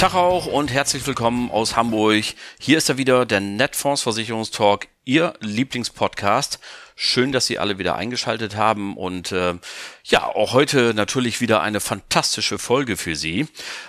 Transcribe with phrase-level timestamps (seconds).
[0.00, 2.24] Tag auch und herzlich willkommen aus Hamburg.
[2.58, 6.58] Hier ist er wieder, der Netfonds Versicherungstalk, Ihr Lieblingspodcast.
[6.96, 9.56] Schön, dass Sie alle wieder eingeschaltet haben und äh,
[10.04, 13.46] ja, auch heute natürlich wieder eine fantastische Folge für Sie.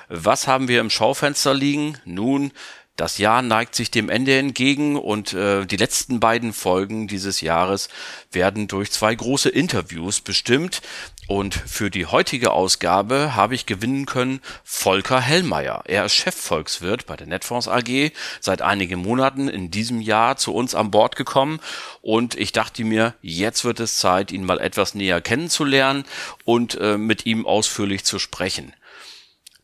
[0.09, 1.97] Was haben wir im Schaufenster liegen?
[2.03, 2.51] Nun,
[2.97, 7.89] das Jahr neigt sich dem Ende entgegen und äh, die letzten beiden Folgen dieses Jahres
[8.31, 10.81] werden durch zwei große Interviews bestimmt.
[11.27, 15.83] Und für die heutige Ausgabe habe ich gewinnen können Volker Hellmeier.
[15.85, 20.75] Er ist Chefvolkswirt bei der Netfonds AG, seit einigen Monaten in diesem Jahr zu uns
[20.75, 21.61] an Bord gekommen.
[22.01, 26.03] Und ich dachte mir, jetzt wird es Zeit, ihn mal etwas näher kennenzulernen
[26.43, 28.73] und äh, mit ihm ausführlich zu sprechen.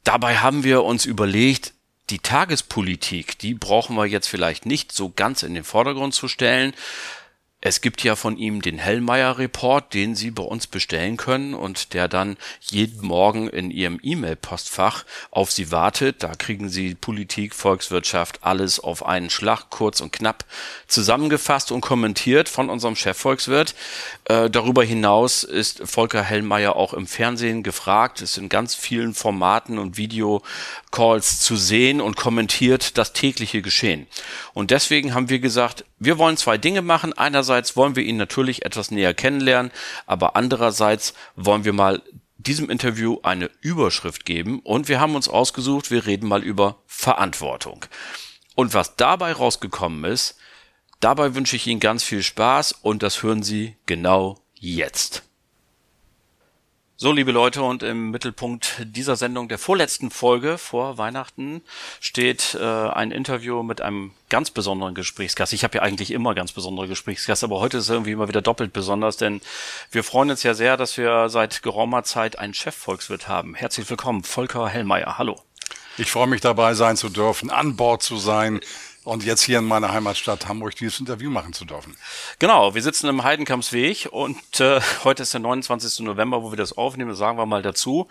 [0.06, 1.74] Dabei haben wir uns überlegt,
[2.10, 6.74] die Tagespolitik, die brauchen wir jetzt vielleicht nicht so ganz in den Vordergrund zu stellen,
[7.60, 12.08] es gibt ja von ihm den Hellmeier-Report, den Sie bei uns bestellen können und der
[12.08, 16.22] dann jeden Morgen in Ihrem E-Mail-Postfach auf Sie wartet.
[16.22, 20.46] Da kriegen Sie Politik, Volkswirtschaft, alles auf einen Schlag, kurz und knapp
[20.86, 23.74] zusammengefasst und kommentiert von unserem Chefvolkswirt.
[24.26, 29.80] Äh, darüber hinaus ist Volker Hellmeier auch im Fernsehen gefragt, ist in ganz vielen Formaten
[29.80, 34.06] und Videocalls zu sehen und kommentiert das tägliche Geschehen.
[34.54, 37.14] Und deswegen haben wir gesagt, wir wollen zwei Dinge machen.
[37.14, 39.72] Einerseits wollen wir ihn natürlich etwas näher kennenlernen,
[40.06, 42.02] aber andererseits wollen wir mal
[42.38, 47.86] diesem Interview eine Überschrift geben und wir haben uns ausgesucht, wir reden mal über Verantwortung.
[48.56, 50.38] Und was dabei rausgekommen ist,
[51.00, 55.27] dabei wünsche ich Ihnen ganz viel Spaß und das hören Sie genau jetzt.
[57.00, 61.62] So, liebe Leute, und im Mittelpunkt dieser Sendung, der vorletzten Folge vor Weihnachten,
[62.00, 65.54] steht äh, ein Interview mit einem ganz besonderen Gesprächsgast.
[65.54, 68.42] Ich habe ja eigentlich immer ganz besondere Gesprächsgast, aber heute ist es irgendwie immer wieder
[68.42, 69.42] doppelt besonders, denn
[69.92, 73.54] wir freuen uns ja sehr, dass wir seit geraumer Zeit einen Chefvolkswirt haben.
[73.54, 75.20] Herzlich willkommen, Volker Hellmeier.
[75.20, 75.40] Hallo.
[76.00, 78.60] Ich freue mich dabei sein zu dürfen, an Bord zu sein
[79.08, 81.96] und jetzt hier in meiner Heimatstadt Hamburg dieses Interview machen zu dürfen.
[82.40, 86.02] Genau, wir sitzen im Heidenkampsweg und äh, heute ist der 29.
[86.02, 88.10] November, wo wir das aufnehmen, sagen wir mal dazu.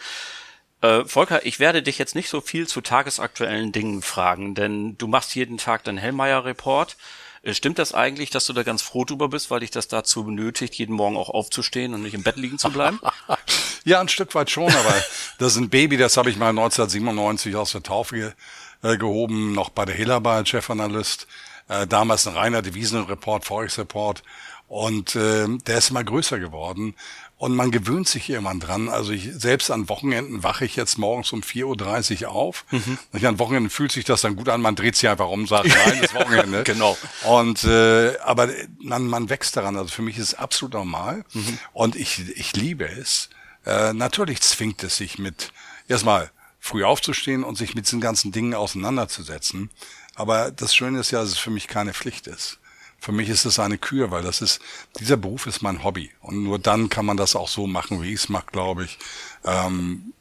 [0.81, 5.07] Äh, Volker, ich werde dich jetzt nicht so viel zu tagesaktuellen Dingen fragen, denn du
[5.07, 6.97] machst jeden Tag deinen Hellmeier-Report.
[7.43, 10.25] Äh, stimmt das eigentlich, dass du da ganz froh drüber bist, weil dich das dazu
[10.25, 13.01] benötigt, jeden Morgen auch aufzustehen und nicht im Bett liegen zu bleiben?
[13.85, 14.95] ja, ein Stück weit schon, aber
[15.39, 18.35] das ist ein Baby, das habe ich mal 1997 aus der Taufe
[18.83, 21.27] äh, gehoben, noch bei der Hillerbar als Chefanalyst.
[21.69, 24.23] Äh, damals ein reiner Devisenreport, Forex-Report.
[24.69, 26.95] Und äh, der ist immer größer geworden.
[27.39, 28.89] Und man gewöhnt sich irgendwann dran.
[28.89, 32.65] Also ich, selbst an Wochenenden wache ich jetzt morgens um 4.30 Uhr auf.
[32.71, 32.99] Mhm.
[33.13, 34.63] An Wochenenden fühlt sich das dann gut an.
[34.63, 36.63] Man dreht sich einfach um, sagt, nein, das Wochenende.
[36.65, 36.97] genau.
[37.25, 38.49] Und äh, aber
[38.81, 39.77] man, man wächst daran.
[39.77, 41.25] Also für mich ist es absolut normal.
[41.35, 41.59] Mhm.
[41.73, 43.29] Und ich, ich liebe es.
[43.67, 45.53] Äh, natürlich zwingt es sich mit
[45.89, 46.31] erstmal
[46.67, 49.71] früh aufzustehen und sich mit diesen ganzen Dingen auseinanderzusetzen.
[50.15, 52.59] Aber das Schöne ist ja, dass es für mich keine Pflicht ist.
[52.99, 54.61] Für mich ist es eine Kür, weil das ist,
[54.99, 56.11] dieser Beruf ist mein Hobby.
[56.21, 58.99] Und nur dann kann man das auch so machen, wie ich es mache, glaube ich.
[59.45, 60.13] Ähm,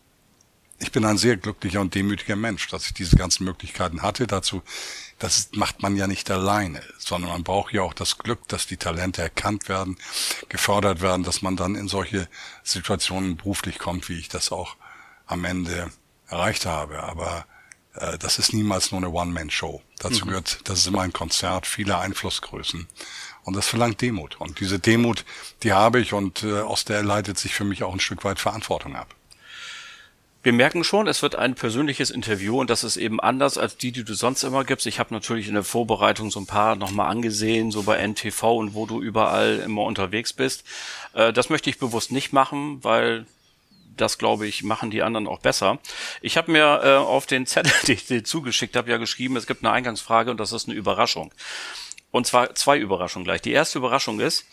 [0.78, 4.28] ich bin ein sehr glücklicher und demütiger Mensch, dass ich diese ganzen Möglichkeiten hatte.
[4.28, 4.62] Dazu,
[5.18, 8.78] das macht man ja nicht alleine, sondern man braucht ja auch das Glück, dass die
[8.78, 9.98] Talente erkannt werden,
[10.50, 12.28] gefördert werden, dass man dann in solche
[12.64, 14.76] Situationen beruflich kommt, wie ich das auch
[15.26, 15.90] am Ende
[16.28, 17.04] erreicht habe.
[17.04, 17.46] Aber
[17.96, 19.82] äh, das ist niemals nur eine One-Man-Show.
[20.00, 20.30] Dazu mhm.
[20.30, 22.88] gehört, das ist immer ein Konzert vieler Einflussgrößen.
[23.44, 24.40] Und das verlangt Demut.
[24.40, 25.24] Und diese Demut,
[25.64, 28.40] die habe ich und äh, aus der leitet sich für mich auch ein Stück weit
[28.40, 29.16] Verantwortung ab.
[30.46, 33.92] Wir merken schon, es wird ein persönliches Interview und das ist eben anders als die,
[33.92, 34.86] die du sonst immer gibst.
[34.86, 38.76] Ich habe natürlich in der Vorbereitung so ein paar nochmal angesehen, so bei NTV und
[38.76, 40.64] wo du überall immer unterwegs bist.
[41.14, 43.26] Äh, das möchte ich bewusst nicht machen, weil
[43.98, 45.80] das glaube ich, machen die anderen auch besser.
[46.22, 49.48] Ich habe mir äh, auf den Zettel, den ich dir zugeschickt habe, ja geschrieben, es
[49.48, 51.34] gibt eine Eingangsfrage und das ist eine Überraschung.
[52.12, 53.42] Und zwar zwei Überraschungen gleich.
[53.42, 54.46] Die erste Überraschung ist,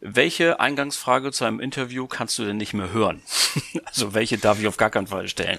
[0.00, 3.22] welche Eingangsfrage zu einem Interview kannst du denn nicht mehr hören?
[3.84, 5.58] also welche darf ich auf gar keinen Fall stellen?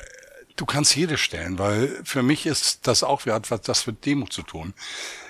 [0.56, 4.34] Du kannst jede stellen, weil für mich ist das auch, hat was das mit Demut
[4.34, 4.74] zu tun.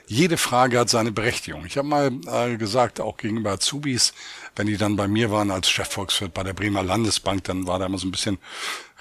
[0.10, 1.66] Jede Frage hat seine Berechtigung.
[1.66, 4.14] Ich habe mal äh, gesagt, auch gegenüber Azubis,
[4.56, 7.88] wenn die dann bei mir waren als Chefvolkswirt bei der Bremer Landesbank, dann war da
[7.88, 8.38] immer so ein bisschen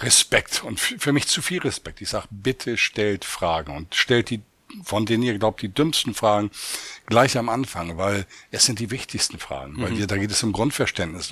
[0.01, 2.01] Respekt und für mich zu viel Respekt.
[2.01, 4.43] Ich sage, bitte stellt Fragen und stellt die
[4.83, 6.51] von denen ihr glaubt, die dümmsten Fragen
[7.07, 9.99] gleich am Anfang, weil es sind die wichtigsten Fragen, weil mhm.
[9.99, 11.31] wir, da geht es um Grundverständnis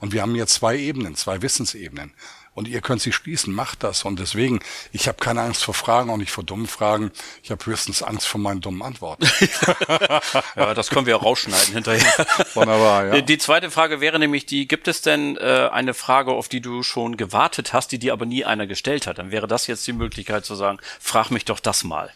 [0.00, 2.12] und wir haben hier zwei Ebenen, zwei Wissensebenen
[2.54, 4.04] und ihr könnt sie schließen, macht das.
[4.04, 4.60] Und deswegen,
[4.92, 7.10] ich habe keine Angst vor Fragen, auch nicht vor dummen Fragen.
[7.42, 9.26] Ich habe höchstens Angst vor meinen dummen Antworten.
[10.56, 12.26] ja, das können wir rausschneiden hinterher.
[12.54, 13.20] Wunderbar, ja.
[13.22, 16.82] Die zweite Frage wäre nämlich die, gibt es denn äh, eine Frage, auf die du
[16.82, 19.18] schon gewartet hast, die dir aber nie einer gestellt hat?
[19.18, 22.12] Dann wäre das jetzt die Möglichkeit zu sagen, frag mich doch das mal.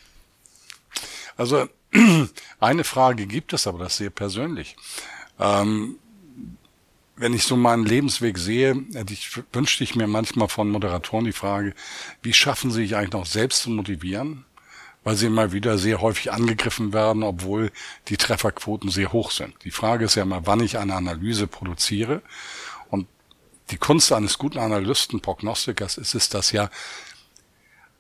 [1.37, 1.69] Also
[2.61, 4.77] eine Frage gibt es, aber das sehr persönlich.
[5.39, 5.99] Ähm,
[7.17, 11.75] wenn ich so meinen Lebensweg sehe, ich, wünschte ich mir manchmal von Moderatoren die Frage,
[12.23, 14.45] wie schaffen sie sich eigentlich noch selbst zu motivieren?
[15.03, 17.71] Weil sie immer wieder sehr häufig angegriffen werden, obwohl
[18.09, 19.55] die Trefferquoten sehr hoch sind.
[19.65, 22.23] Die Frage ist ja immer, wann ich eine Analyse produziere.
[22.91, 23.07] Und
[23.71, 26.71] die Kunst eines guten Analysten, Prognostikers ist es, das ja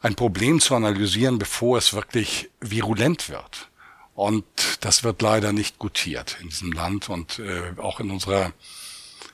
[0.02, 3.70] ein Problem zu analysieren, bevor es wirklich virulent wird.
[4.14, 4.44] Und
[4.80, 8.52] das wird leider nicht gutiert in diesem Land und äh, auch in unserer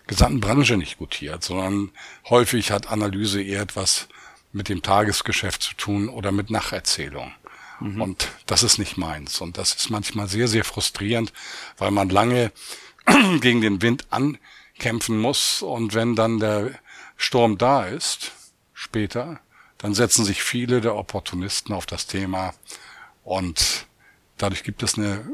[0.06, 1.90] gesamten Branche nicht gutiert, sondern
[2.28, 4.08] häufig hat Analyse eher etwas
[4.52, 7.32] mit dem Tagesgeschäft zu tun oder mit Nacherzählung.
[7.80, 8.00] Mhm.
[8.00, 9.40] Und das ist nicht meins.
[9.40, 11.32] Und das ist manchmal sehr, sehr frustrierend,
[11.78, 12.52] weil man lange
[13.40, 15.62] gegen den Wind ankämpfen muss.
[15.62, 16.78] Und wenn dann der
[17.16, 18.32] Sturm da ist,
[18.74, 19.40] später,
[19.78, 22.54] dann setzen sich viele der Opportunisten auf das Thema
[23.24, 23.86] und
[24.38, 25.24] dadurch gibt es eine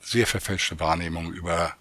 [0.00, 1.74] sehr verfälschte Wahrnehmung über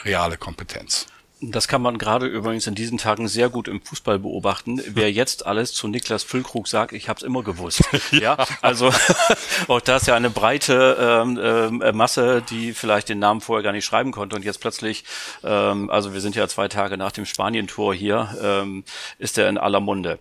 [0.00, 1.06] reale Kompetenz.
[1.42, 4.80] Das kann man gerade übrigens in diesen Tagen sehr gut im Fußball beobachten.
[4.86, 7.82] Wer jetzt alles zu Niklas Füllkrug sagt, ich habe es immer gewusst.
[8.10, 8.90] ja, also
[9.68, 13.72] auch da ist ja eine breite ähm, äh, Masse, die vielleicht den Namen vorher gar
[13.72, 15.04] nicht schreiben konnte und jetzt plötzlich,
[15.44, 18.84] ähm, also wir sind ja zwei Tage nach dem Spanien-Tor hier, ähm,
[19.18, 20.18] ist er in aller Munde.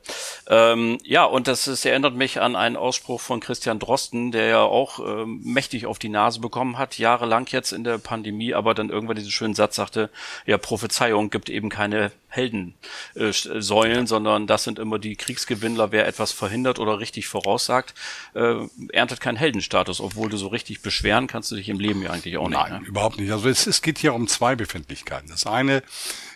[0.48, 4.62] Ähm, ja, und das ist, erinnert mich an einen Ausspruch von Christian Drosten, der ja
[4.64, 8.90] auch ähm, mächtig auf die Nase bekommen hat, jahrelang jetzt in der Pandemie, aber dann
[8.90, 10.10] irgendwann diesen schönen Satz sagte,
[10.46, 15.92] ja, Prophezei Prophezeiung gibt eben keine Heldensäulen, äh, sondern das sind immer die Kriegsgewinnler.
[15.92, 17.94] Wer etwas verhindert oder richtig voraussagt,
[18.34, 18.56] äh,
[18.92, 22.38] erntet keinen Heldenstatus, obwohl du so richtig beschweren kannst du dich im Leben ja eigentlich
[22.38, 22.58] auch nicht.
[22.58, 22.88] Nein, ne?
[22.88, 23.32] überhaupt nicht.
[23.32, 25.30] Also es, es geht hier um zwei Befindlichkeiten.
[25.30, 25.84] Das eine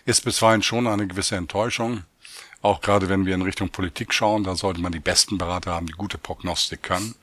[0.06, 2.04] ist bisweilen schon eine gewisse Enttäuschung.
[2.62, 5.86] Auch gerade wenn wir in Richtung Politik schauen, da sollte man die besten Berater haben,
[5.86, 7.14] die gute Prognostik können.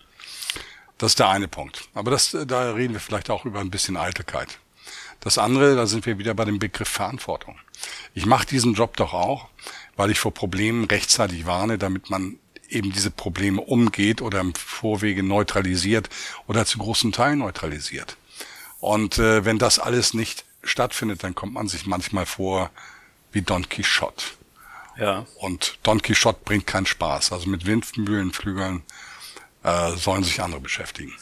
[0.97, 1.89] Das ist der eine Punkt.
[1.93, 4.59] Aber das, da reden wir vielleicht auch über ein bisschen Eitelkeit.
[5.19, 7.59] Das andere, da sind wir wieder bei dem Begriff Verantwortung.
[8.13, 9.47] Ich mache diesen Job doch auch,
[9.95, 12.37] weil ich vor Problemen rechtzeitig warne, damit man
[12.69, 16.09] eben diese Probleme umgeht oder im Vorwege neutralisiert
[16.47, 18.17] oder zu großen Teilen neutralisiert.
[18.79, 22.69] Und äh, wenn das alles nicht stattfindet, dann kommt man sich manchmal vor
[23.31, 24.25] wie Don Quixote.
[24.97, 25.25] Ja.
[25.35, 27.31] Und Don Quixote bringt keinen Spaß.
[27.31, 28.83] Also mit Windmühlenflügeln
[29.63, 31.13] äh, sollen sich andere beschäftigen.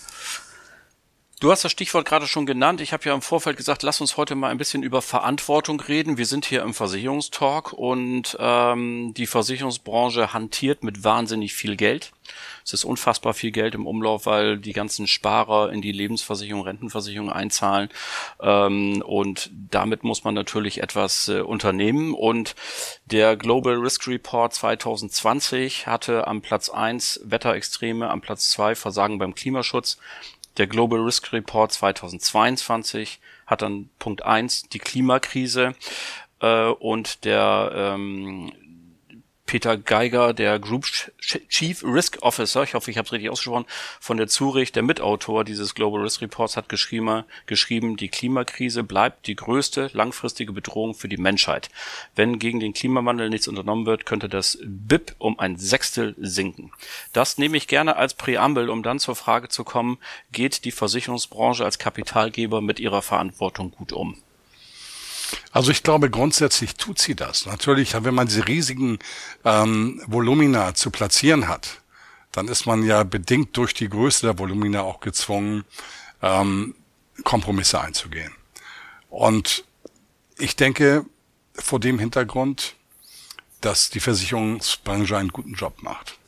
[1.41, 2.79] Du hast das Stichwort gerade schon genannt.
[2.79, 6.17] Ich habe ja im Vorfeld gesagt, lass uns heute mal ein bisschen über Verantwortung reden.
[6.17, 12.13] Wir sind hier im Versicherungstalk und ähm, die Versicherungsbranche hantiert mit wahnsinnig viel Geld.
[12.63, 17.29] Es ist unfassbar viel Geld im Umlauf, weil die ganzen Sparer in die Lebensversicherung, Rentenversicherung
[17.29, 17.89] einzahlen.
[18.39, 22.13] Ähm, und damit muss man natürlich etwas äh, unternehmen.
[22.13, 22.55] Und
[23.05, 29.35] der Global Risk Report 2020 hatte am Platz eins Wetterextreme, am Platz zwei Versagen beim
[29.35, 29.99] Klimaschutz.
[30.57, 35.75] Der Global Risk Report 2022 hat dann Punkt eins die Klimakrise
[36.39, 38.51] äh, und der ähm,
[39.45, 40.85] Peter Geiger, der Group
[41.49, 43.65] Chief Risk Officer, ich hoffe, ich habe es richtig ausgesprochen,
[43.99, 49.27] von der Zurich, der Mitautor dieses Global Risk Reports, hat geschrieben, geschrieben, die Klimakrise bleibt
[49.27, 51.69] die größte langfristige Bedrohung für die Menschheit.
[52.15, 56.71] Wenn gegen den Klimawandel nichts unternommen wird, könnte das BIP um ein Sechstel sinken.
[57.13, 59.99] Das nehme ich gerne als Präambel, um dann zur Frage zu kommen,
[60.31, 64.17] geht die Versicherungsbranche als Kapitalgeber mit ihrer Verantwortung gut um?
[65.51, 67.45] Also ich glaube, grundsätzlich tut sie das.
[67.45, 68.99] Natürlich, wenn man diese riesigen
[69.43, 71.81] ähm, Volumina zu platzieren hat,
[72.31, 75.63] dann ist man ja bedingt durch die Größe der Volumina auch gezwungen,
[76.21, 76.75] ähm,
[77.23, 78.33] Kompromisse einzugehen.
[79.09, 79.63] Und
[80.37, 81.05] ich denke,
[81.53, 82.75] vor dem Hintergrund,
[83.61, 86.19] dass die Versicherungsbranche einen guten Job macht.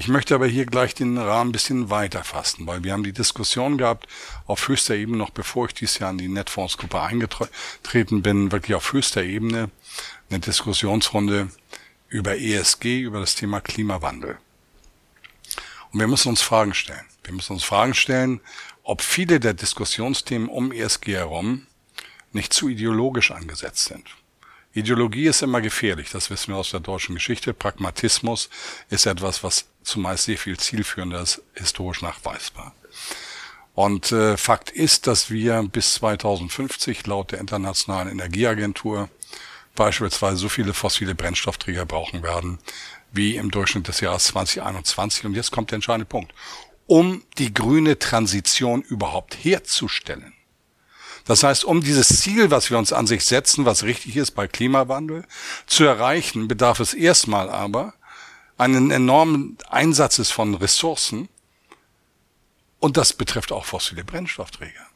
[0.00, 3.12] Ich möchte aber hier gleich den Rahmen ein bisschen weiter fassen, weil wir haben die
[3.12, 4.06] Diskussion gehabt
[4.46, 8.94] auf höchster Ebene, noch bevor ich dieses Jahr in die Netfondsgruppe eingetreten bin, wirklich auf
[8.94, 9.70] höchster Ebene
[10.30, 11.50] eine Diskussionsrunde
[12.08, 14.38] über ESG, über das Thema Klimawandel.
[15.92, 17.04] Und wir müssen uns Fragen stellen.
[17.22, 18.40] Wir müssen uns Fragen stellen,
[18.82, 21.66] ob viele der Diskussionsthemen um ESG herum
[22.32, 24.08] nicht zu ideologisch angesetzt sind.
[24.72, 27.52] Ideologie ist immer gefährlich, das wissen wir aus der deutschen Geschichte.
[27.52, 28.48] Pragmatismus
[28.88, 32.74] ist etwas, was zumeist sehr viel zielführender ist, historisch nachweisbar.
[33.74, 39.08] Und äh, Fakt ist, dass wir bis 2050 laut der Internationalen Energieagentur
[39.74, 42.58] beispielsweise so viele fossile Brennstoffträger brauchen werden,
[43.12, 45.24] wie im Durchschnitt des Jahres 2021.
[45.24, 46.34] Und jetzt kommt der entscheidende Punkt.
[46.86, 50.34] Um die grüne Transition überhaupt herzustellen,
[51.24, 54.48] das heißt, um dieses Ziel, was wir uns an sich setzen, was richtig ist bei
[54.48, 55.24] Klimawandel,
[55.66, 57.94] zu erreichen, bedarf es erstmal aber
[58.60, 61.28] einen enormen Einsatzes von Ressourcen.
[62.78, 64.86] Und das betrifft auch fossile Brennstoffträger.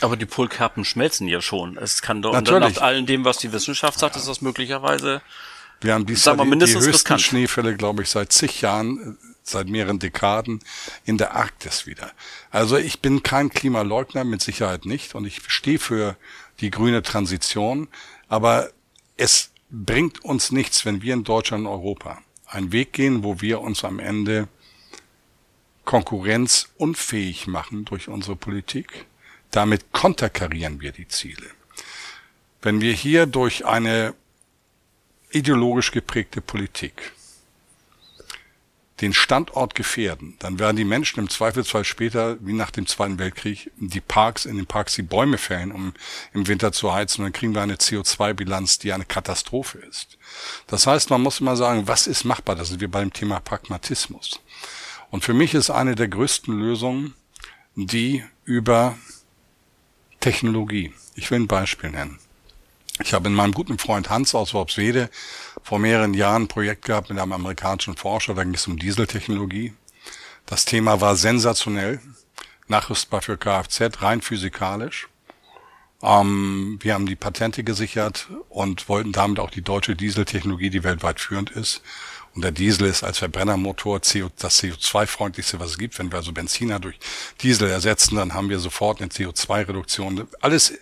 [0.00, 1.76] Aber die Polkappen schmelzen ja schon.
[1.78, 4.20] Es kann doch nach allem dem, was die Wissenschaft sagt, ja.
[4.20, 5.22] ist das möglicherweise
[5.80, 7.20] wir haben dies Jahr die, die höchsten riskant.
[7.20, 10.60] Schneefälle, glaube ich, seit zig Jahren, seit mehreren Dekaden
[11.04, 12.12] in der Arktis wieder.
[12.50, 16.16] Also ich bin kein Klimaleugner, mit Sicherheit nicht, und ich stehe für
[16.60, 17.88] die grüne Transition,
[18.28, 18.70] aber
[19.18, 22.22] es bringt uns nichts, wenn wir in Deutschland und Europa
[22.54, 24.48] einen Weg gehen, wo wir uns am Ende
[25.84, 29.06] konkurrenzunfähig machen durch unsere Politik.
[29.50, 31.46] Damit konterkarieren wir die Ziele.
[32.62, 34.14] Wenn wir hier durch eine
[35.30, 37.12] ideologisch geprägte Politik
[39.00, 43.72] den Standort gefährden, dann werden die Menschen im Zweifelsfall später, wie nach dem Zweiten Weltkrieg,
[43.76, 45.94] die Parks, in den Parks die Bäume fällen, um
[46.32, 47.20] im Winter zu heizen.
[47.20, 50.16] Und dann kriegen wir eine CO2-Bilanz, die eine Katastrophe ist.
[50.68, 52.54] Das heißt, man muss immer sagen, was ist machbar?
[52.54, 54.40] Das sind wir beim Thema Pragmatismus.
[55.10, 57.14] Und für mich ist eine der größten Lösungen
[57.76, 58.96] die über
[60.20, 60.92] Technologie.
[61.14, 62.18] Ich will ein Beispiel nennen.
[63.00, 65.10] Ich habe in meinem guten Freund Hans aus Worpswede
[65.62, 69.72] vor mehreren Jahren ein Projekt gehabt mit einem amerikanischen Forscher, da ging es um Dieseltechnologie.
[70.46, 72.00] Das Thema war sensationell,
[72.68, 75.08] nachrüstbar für Kfz, rein physikalisch.
[76.02, 81.18] Ähm, wir haben die Patente gesichert und wollten damit auch die deutsche Dieseltechnologie, die weltweit
[81.18, 81.82] führend ist.
[82.34, 85.98] Und der Diesel ist als Verbrennermotor CO, das CO2-freundlichste, was es gibt.
[85.98, 86.98] Wenn wir also Benziner durch
[87.42, 90.26] Diesel ersetzen, dann haben wir sofort eine CO2-Reduktion.
[90.40, 90.74] Alles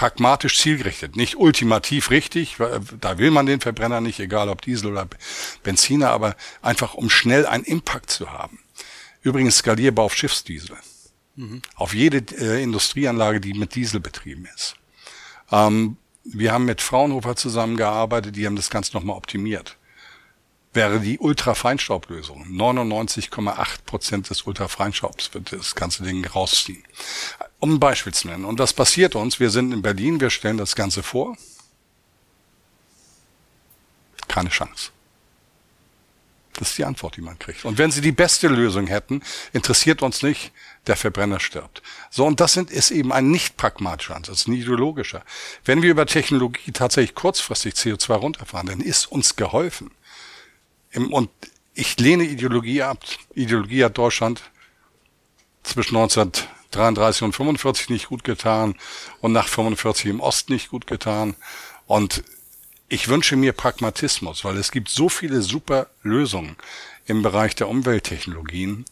[0.00, 2.56] pragmatisch zielgerichtet, nicht ultimativ richtig,
[3.02, 5.06] da will man den Verbrenner nicht, egal ob Diesel oder
[5.62, 8.60] Benziner, aber einfach um schnell einen Impact zu haben.
[9.20, 10.78] Übrigens skalierbar auf Schiffsdiesel.
[11.36, 11.60] Mhm.
[11.74, 14.74] Auf jede äh, Industrieanlage, die mit Diesel betrieben ist.
[15.52, 19.76] Ähm, wir haben mit Fraunhofer zusammengearbeitet, die haben das Ganze nochmal optimiert
[20.72, 22.46] wäre die Ultrafeinstaublösung.
[22.46, 26.84] 99,8 Prozent des Ultrafeinstaubs wird das ganze Ding rausziehen.
[27.58, 28.44] Um ein Beispiel zu nennen.
[28.44, 29.40] Und das passiert uns.
[29.40, 31.36] Wir sind in Berlin, wir stellen das Ganze vor.
[34.28, 34.90] Keine Chance.
[36.54, 37.64] Das ist die Antwort, die man kriegt.
[37.64, 39.22] Und wenn Sie die beste Lösung hätten,
[39.52, 40.52] interessiert uns nicht,
[40.86, 41.82] der Verbrenner stirbt.
[42.10, 45.24] So, und das sind, ist eben ein nicht pragmatischer Ansatz, ein ideologischer.
[45.64, 49.90] Wenn wir über Technologie tatsächlich kurzfristig CO2 runterfahren, dann ist uns geholfen.
[50.94, 51.30] Und
[51.74, 53.04] ich lehne Ideologie ab.
[53.34, 54.42] Ideologie hat Deutschland
[55.62, 58.74] zwischen 1933 und 45 nicht gut getan
[59.20, 61.36] und nach 45 im Osten nicht gut getan.
[61.86, 62.24] Und
[62.88, 66.56] ich wünsche mir Pragmatismus, weil es gibt so viele super Lösungen
[67.06, 68.84] im Bereich der Umwelttechnologien,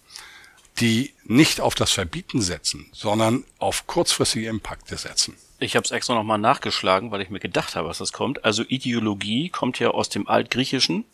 [0.78, 5.36] die nicht auf das Verbieten setzen, sondern auf kurzfristige Impakte setzen.
[5.58, 8.44] Ich habe es extra nochmal nachgeschlagen, weil ich mir gedacht habe, was das kommt.
[8.44, 11.04] Also Ideologie kommt ja aus dem Altgriechischen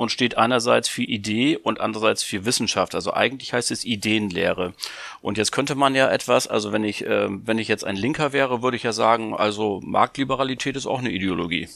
[0.00, 2.94] und steht einerseits für Idee und andererseits für Wissenschaft.
[2.94, 4.72] Also eigentlich heißt es Ideenlehre.
[5.20, 8.32] Und jetzt könnte man ja etwas, also wenn ich, äh, wenn ich jetzt ein Linker
[8.32, 11.68] wäre, würde ich ja sagen, also Marktliberalität ist auch eine Ideologie.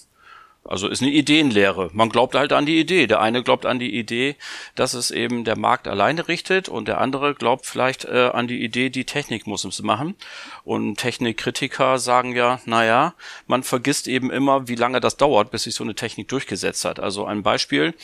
[0.67, 1.91] Also ist eine Ideenlehre.
[1.93, 3.07] Man glaubt halt an die Idee.
[3.07, 4.37] Der eine glaubt an die Idee,
[4.75, 8.65] dass es eben der Markt alleine richtet und der andere glaubt vielleicht äh, an die
[8.65, 10.15] Idee, die Technik muss es machen.
[10.65, 13.15] Und Technikkritiker sagen ja, naja,
[13.47, 16.99] man vergisst eben immer, wie lange das dauert, bis sich so eine Technik durchgesetzt hat.
[16.99, 17.95] Also ein Beispiel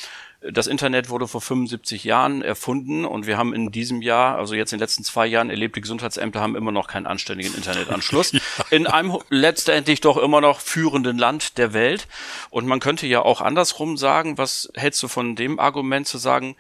[0.43, 4.73] das Internet wurde vor 75 Jahren erfunden und wir haben in diesem Jahr, also jetzt
[4.73, 8.33] in den letzten zwei Jahren erlebt, die Gesundheitsämter haben immer noch keinen anständigen Internetanschluss.
[8.33, 8.41] ja.
[8.71, 12.09] In einem letztendlich doch immer noch führenden Land der Welt.
[12.49, 16.57] Und man könnte ja auch andersrum sagen, was hältst du von dem Argument zu sagen,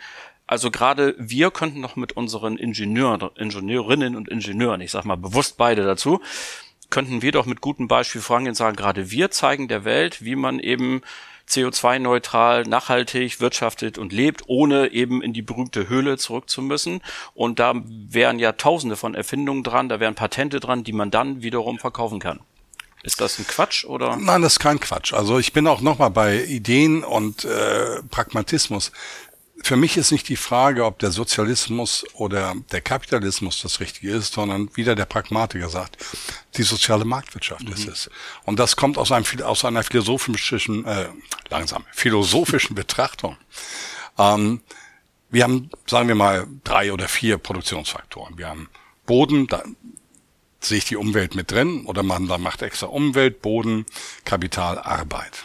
[0.46, 5.56] also gerade wir könnten noch mit unseren Ingenieuren, Ingenieurinnen und Ingenieuren, ich sag mal bewusst
[5.56, 6.20] beide dazu,
[6.90, 10.36] könnten wir doch mit gutem Beispiel vorangehen und sagen, gerade wir zeigen der Welt, wie
[10.36, 11.02] man eben
[11.50, 17.02] CO2-neutral, nachhaltig wirtschaftet und lebt, ohne eben in die berühmte Höhle zurück zu müssen.
[17.34, 21.42] Und da wären ja tausende von Erfindungen dran, da wären Patente dran, die man dann
[21.42, 22.40] wiederum verkaufen kann.
[23.02, 24.16] Ist das ein Quatsch oder?
[24.16, 25.14] Nein, das ist kein Quatsch.
[25.14, 28.92] Also ich bin auch nochmal bei Ideen und äh, Pragmatismus.
[29.62, 34.34] Für mich ist nicht die Frage, ob der Sozialismus oder der Kapitalismus das Richtige ist,
[34.34, 35.96] sondern wieder der Pragmatiker sagt,
[36.56, 37.72] die soziale Marktwirtschaft mhm.
[37.72, 38.10] ist es.
[38.44, 41.08] Und das kommt aus, einem, aus einer philosophischen, äh,
[41.48, 43.36] langsam, philosophischen Betrachtung.
[44.18, 44.60] Ähm,
[45.30, 48.36] wir haben, sagen wir mal, drei oder vier Produktionsfaktoren.
[48.36, 48.68] Wir haben
[49.06, 49.62] Boden, da
[50.60, 53.86] sehe ich die Umwelt mit drin, oder man da macht extra Umwelt, Boden,
[54.24, 55.44] Kapital, Arbeit.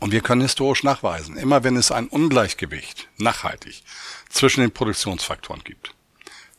[0.00, 3.82] Und wir können historisch nachweisen, immer wenn es ein Ungleichgewicht nachhaltig
[4.28, 5.94] zwischen den Produktionsfaktoren gibt,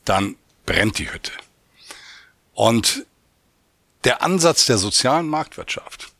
[0.04, 1.32] dann brennt die Hütte.
[2.52, 3.06] Und
[4.04, 6.12] der Ansatz der sozialen Marktwirtschaft,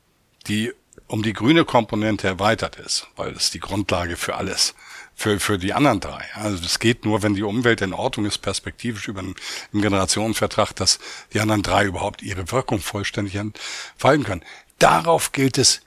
[0.46, 0.72] die
[1.06, 4.74] um die grüne Komponente erweitert ist, weil das die Grundlage für alles,
[5.14, 6.24] für, für die anderen drei.
[6.34, 9.34] Also es geht nur, wenn die Umwelt in Ordnung ist, perspektivisch über einen,
[9.72, 10.98] im Generationenvertrag, dass
[11.32, 14.44] die anderen drei überhaupt ihre Wirkung vollständig entfalten können.
[14.78, 15.82] Darauf gilt es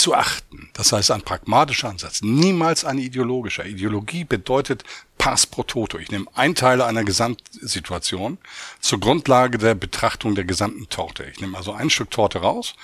[0.00, 0.70] zu achten.
[0.72, 3.66] Das heißt, ein pragmatischer Ansatz, niemals ein ideologischer.
[3.66, 4.84] Ideologie bedeutet
[5.18, 5.98] Pass pro Toto.
[5.98, 8.38] Ich nehme ein Teil einer Gesamtsituation
[8.80, 11.24] zur Grundlage der Betrachtung der gesamten Torte.
[11.24, 12.74] Ich nehme also ein Stück Torte raus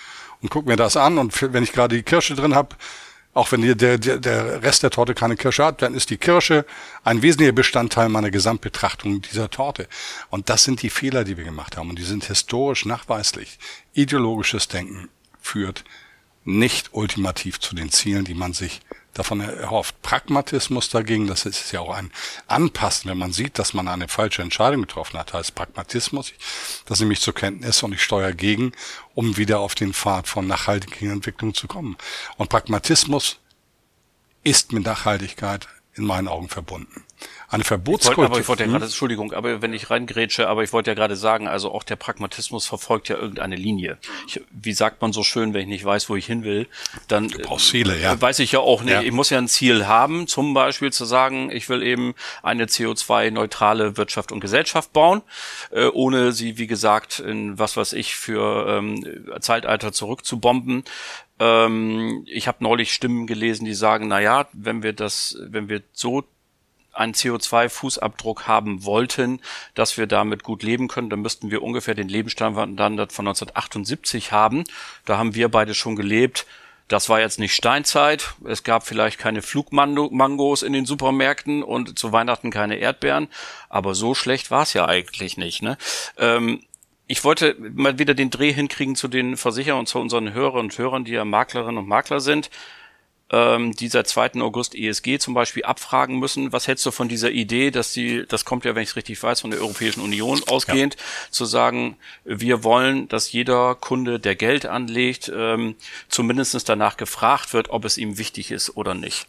[0.43, 2.77] und gucke mir das an und wenn ich gerade die Kirsche drin habe,
[3.33, 6.65] auch wenn der, der, der Rest der Torte keine Kirsche hat, dann ist die Kirsche
[7.05, 9.89] ein wesentlicher Bestandteil meiner Gesamtbetrachtung dieser Torte.
[10.31, 11.91] Und das sind die Fehler, die wir gemacht haben.
[11.91, 13.59] Und die sind historisch nachweislich.
[13.93, 15.11] Ideologisches Denken
[15.43, 15.85] führt
[16.47, 18.81] nicht ultimativ zu den Zielen, die man sich
[19.15, 20.01] davon erhofft.
[20.03, 22.13] Pragmatismus dagegen, das ist ja auch ein
[22.47, 26.33] Anpassen, wenn man sieht, dass man eine falsche Entscheidung getroffen hat, heißt Pragmatismus.
[26.85, 28.73] Das nehme ich zur Kenntnis und ich steuere gegen,
[29.15, 31.97] um wieder auf den Pfad von nachhaltigen Entwicklung zu kommen.
[32.37, 33.39] Und Pragmatismus
[34.45, 37.06] ist mit Nachhaltigkeit in meinen Augen verbunden.
[37.49, 38.25] Eine Verbotskultur.
[38.27, 41.15] aber ich wollte ja gerade, Entschuldigung, aber wenn ich reingrätsche, aber ich wollte ja gerade
[41.15, 43.99] sagen, also auch der Pragmatismus verfolgt ja irgendeine Linie.
[44.27, 46.67] Ich, wie sagt man so schön, wenn ich nicht weiß, wo ich hin will,
[47.07, 48.15] dann du brauchst Ziele, ja.
[48.15, 48.93] Äh, weiß ich ja auch nicht.
[48.93, 49.03] Ja.
[49.03, 53.97] Ich muss ja ein Ziel haben, zum Beispiel zu sagen, ich will eben eine CO2-neutrale
[53.97, 55.23] Wirtschaft und Gesellschaft bauen,
[55.71, 59.05] äh, ohne sie, wie gesagt, in was weiß ich für ähm,
[59.41, 60.85] Zeitalter zurückzubomben.
[61.39, 65.83] Ähm, ich habe neulich Stimmen gelesen, die sagen, na ja, wenn wir das, wenn wir
[65.93, 66.25] so
[66.97, 69.41] einen CO2-Fußabdruck haben wollten,
[69.75, 74.65] dass wir damit gut leben können, dann müssten wir ungefähr den Lebensstandard von 1978 haben.
[75.05, 76.47] Da haben wir beide schon gelebt.
[76.89, 78.35] Das war jetzt nicht Steinzeit.
[78.45, 83.29] Es gab vielleicht keine Flugmangos in den Supermärkten und zu Weihnachten keine Erdbeeren.
[83.69, 85.63] Aber so schlecht war es ja eigentlich nicht.
[85.63, 85.79] Ne?
[86.17, 86.63] Ähm,
[87.09, 90.79] ich wollte mal wieder den Dreh hinkriegen zu den Versicherern und zu unseren Hörern und
[90.79, 92.51] Hörern, die ja Maklerinnen und Makler sind
[93.31, 94.41] ähm, die seit 2.
[94.41, 96.53] August ESG zum Beispiel abfragen müssen.
[96.53, 99.23] Was hältst du von dieser Idee, dass die, das kommt ja, wenn ich es richtig
[99.23, 101.01] weiß, von der Europäischen Union ausgehend, ja.
[101.31, 105.75] zu sagen, wir wollen, dass jeder Kunde, der Geld anlegt, ähm,
[106.09, 109.27] zumindest danach gefragt wird, ob es ihm wichtig ist oder nicht.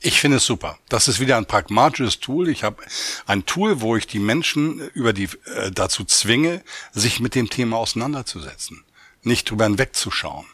[0.00, 0.78] Ich finde es super.
[0.88, 2.48] Das ist wieder ein pragmatisches Tool.
[2.48, 2.82] Ich habe
[3.26, 7.78] ein Tool, wo ich die Menschen über die äh, dazu zwinge, sich mit dem Thema
[7.78, 8.84] auseinanderzusetzen,
[9.22, 10.46] nicht drüber hinwegzuschauen.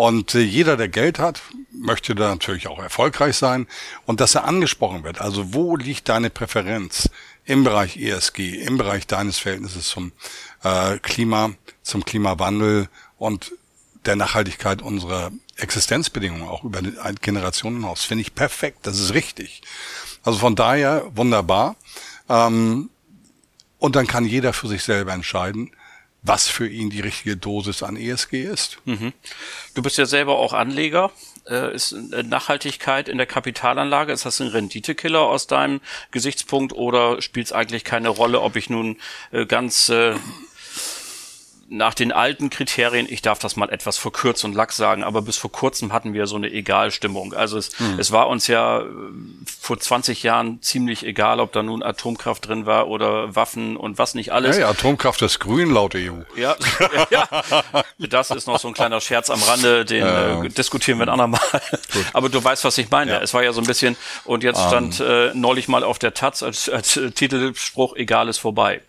[0.00, 3.66] Und äh, jeder, der Geld hat, möchte da natürlich auch erfolgreich sein
[4.06, 5.20] und dass er angesprochen wird.
[5.20, 7.10] Also wo liegt deine Präferenz
[7.44, 10.12] im Bereich ESG, im Bereich deines Verhältnisses zum
[10.64, 11.50] äh, Klima,
[11.82, 13.52] zum Klimawandel und
[14.06, 16.80] der Nachhaltigkeit unserer Existenzbedingungen auch über
[17.20, 18.02] Generationen hinaus.
[18.02, 19.60] Finde ich perfekt, das ist richtig.
[20.24, 21.76] Also von daher wunderbar.
[22.30, 22.88] Ähm,
[23.78, 25.72] und dann kann jeder für sich selber entscheiden,
[26.22, 28.78] was für ihn die richtige Dosis an ESG ist.
[28.84, 29.12] Mhm.
[29.74, 31.10] Du bist ja selber auch Anleger.
[31.48, 35.80] Äh, ist Nachhaltigkeit in der Kapitalanlage, ist das ein Renditekiller aus deinem
[36.10, 38.98] Gesichtspunkt oder spielt es eigentlich keine Rolle, ob ich nun
[39.32, 40.14] äh, ganz äh,
[41.70, 45.36] nach den alten Kriterien, ich darf das mal etwas verkürzt und lax sagen, aber bis
[45.36, 47.32] vor kurzem hatten wir so eine Egalstimmung.
[47.32, 47.98] Also es, hm.
[47.98, 48.84] es war uns ja äh,
[49.60, 54.14] vor 20 Jahren ziemlich egal, ob da nun Atomkraft drin war oder Waffen und was
[54.14, 54.58] nicht alles.
[54.58, 56.22] Ja Atomkraft ist grün laut EU.
[56.34, 56.56] Ja,
[57.10, 57.28] ja,
[57.98, 60.42] das ist noch so ein kleiner Scherz am Rande, den ja.
[60.42, 61.40] äh, diskutieren wir ein andermal.
[61.92, 62.04] Gut.
[62.12, 63.12] Aber du weißt, was ich meine.
[63.12, 63.20] Ja.
[63.20, 65.06] Es war ja so ein bisschen, und jetzt stand um.
[65.06, 65.30] Ähm.
[65.30, 68.80] äh, neulich mal auf der Taz als, als Titelspruch, egal ist vorbei.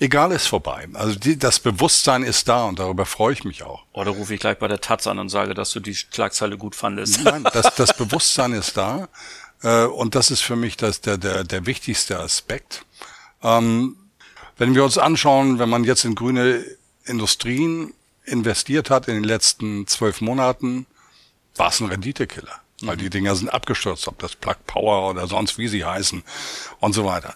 [0.00, 0.88] Egal ist vorbei.
[0.94, 3.84] Also die, das Bewusstsein ist da und darüber freue ich mich auch.
[3.92, 6.74] Oder rufe ich gleich bei der Taz an und sage, dass du die Schlagzeile gut
[6.74, 7.24] fandest.
[7.24, 9.08] Nein, das, das Bewusstsein ist da.
[9.62, 12.84] Äh, und das ist für mich das, der, der, der wichtigste Aspekt.
[13.42, 13.96] Ähm,
[14.56, 16.64] wenn wir uns anschauen, wenn man jetzt in grüne
[17.04, 17.92] Industrien
[18.24, 20.86] investiert hat in den letzten zwölf Monaten,
[21.54, 22.60] war es ein Renditekiller.
[22.82, 23.00] Weil mhm.
[23.00, 26.22] die Dinger sind abgestürzt, ob das Plug Power oder sonst wie sie heißen
[26.80, 27.34] und so weiter.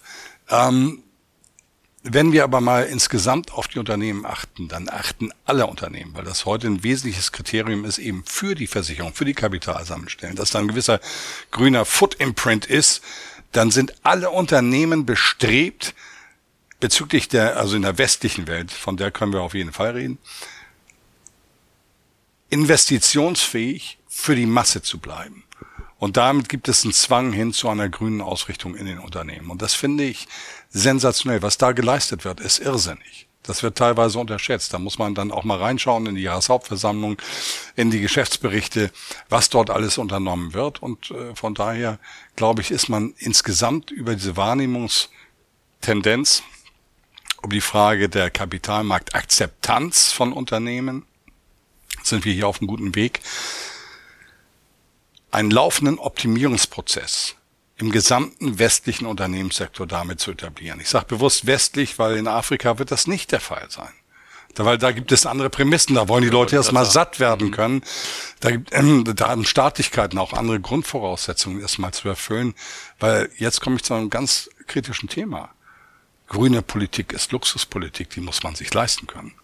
[0.49, 1.03] Ähm,
[2.03, 6.47] wenn wir aber mal insgesamt auf die Unternehmen achten, dann achten alle Unternehmen, weil das
[6.47, 10.69] heute ein wesentliches Kriterium ist, eben für die Versicherung, für die Kapitalsammelstellen, dass da ein
[10.69, 11.01] gewisser
[11.51, 13.03] grüner Foot-Imprint ist,
[13.53, 15.95] dann sind alle Unternehmen bestrebt,
[16.79, 20.19] bezüglich der, also in der westlichen Welt, von der können wir auf jeden Fall reden,
[22.49, 25.45] investitionsfähig für die Masse zu bleiben.
[26.01, 29.51] Und damit gibt es einen Zwang hin zu einer grünen Ausrichtung in den Unternehmen.
[29.51, 30.27] Und das finde ich
[30.71, 31.43] sensationell.
[31.43, 33.27] Was da geleistet wird, ist irrsinnig.
[33.43, 34.73] Das wird teilweise unterschätzt.
[34.73, 37.19] Da muss man dann auch mal reinschauen in die Jahreshauptversammlung,
[37.77, 38.91] in die Geschäftsberichte,
[39.29, 40.83] was dort alles unternommen wird.
[40.83, 41.99] Und äh, von daher,
[42.35, 46.43] glaube ich, ist man insgesamt über diese Wahrnehmungstendenz,
[47.43, 51.05] um die Frage der Kapitalmarktakzeptanz von Unternehmen,
[52.03, 53.21] sind wir hier auf einem guten Weg
[55.31, 57.37] einen laufenden Optimierungsprozess
[57.77, 60.81] im gesamten westlichen Unternehmenssektor damit zu etablieren.
[60.81, 63.93] Ich sage bewusst westlich, weil in Afrika wird das nicht der Fall sein.
[64.55, 67.53] Da, weil da gibt es andere Prämissen, da wollen die Leute erstmal satt werden mhm.
[67.53, 67.83] können.
[68.41, 72.55] Da, gibt, ähm, da haben Staatlichkeiten auch andere Grundvoraussetzungen erstmal zu erfüllen.
[72.99, 75.51] Weil jetzt komme ich zu einem ganz kritischen Thema.
[76.27, 79.35] Grüne Politik ist Luxuspolitik, die muss man sich leisten können.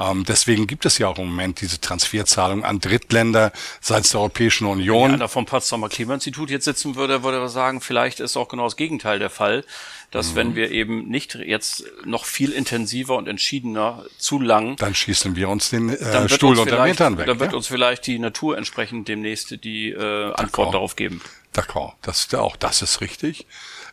[0.00, 4.66] Ähm, deswegen gibt es ja auch im Moment diese Transferzahlung an Drittländer seitens der Europäischen
[4.66, 5.08] Union.
[5.08, 8.64] Wenn einer vom Potsdamer Klimainstitut jetzt sitzen würde, würde er sagen, vielleicht ist auch genau
[8.64, 9.62] das Gegenteil der Fall,
[10.10, 10.36] dass mhm.
[10.36, 15.50] wenn wir eben nicht jetzt noch viel intensiver und entschiedener zu lang, dann schießen wir
[15.50, 17.26] uns den äh, Stuhl unter den Hintern weg.
[17.26, 17.56] Dann wird ja?
[17.56, 21.20] uns vielleicht die Natur entsprechend demnächst die äh, Antwort darauf geben.
[21.54, 23.46] D'accord, das auch das ist richtig.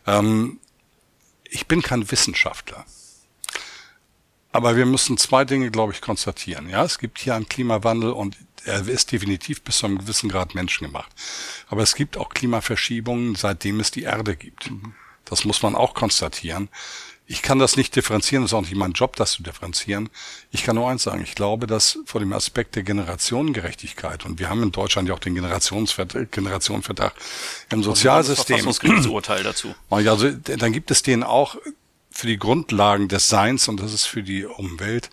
[0.05, 0.59] Ähm,
[1.43, 2.85] ich bin kein Wissenschaftler.
[4.57, 6.67] Aber wir müssen zwei Dinge, glaube ich, konstatieren.
[6.67, 10.55] Ja, es gibt hier einen Klimawandel und er ist definitiv bis zu einem gewissen Grad
[10.55, 11.11] menschengemacht.
[11.69, 14.71] Aber es gibt auch Klimaverschiebungen, seitdem es die Erde gibt.
[14.71, 14.95] Mhm.
[15.25, 16.69] Das muss man auch konstatieren.
[17.27, 20.09] Ich kann das nicht differenzieren, es ist auch nicht mein Job, das zu differenzieren.
[20.49, 24.49] Ich kann nur eins sagen, ich glaube, dass vor dem Aspekt der Generationengerechtigkeit, und wir
[24.49, 27.13] haben in Deutschland ja auch den Generationsvertrag, Generationenvertrag
[27.69, 28.57] im Sozialsystem.
[28.57, 29.75] Verfassungsgerichtsurteil dazu.
[29.91, 31.57] Also, dann gibt es den auch
[32.17, 35.11] für die Grundlagen des Seins und das ist für die Umwelt.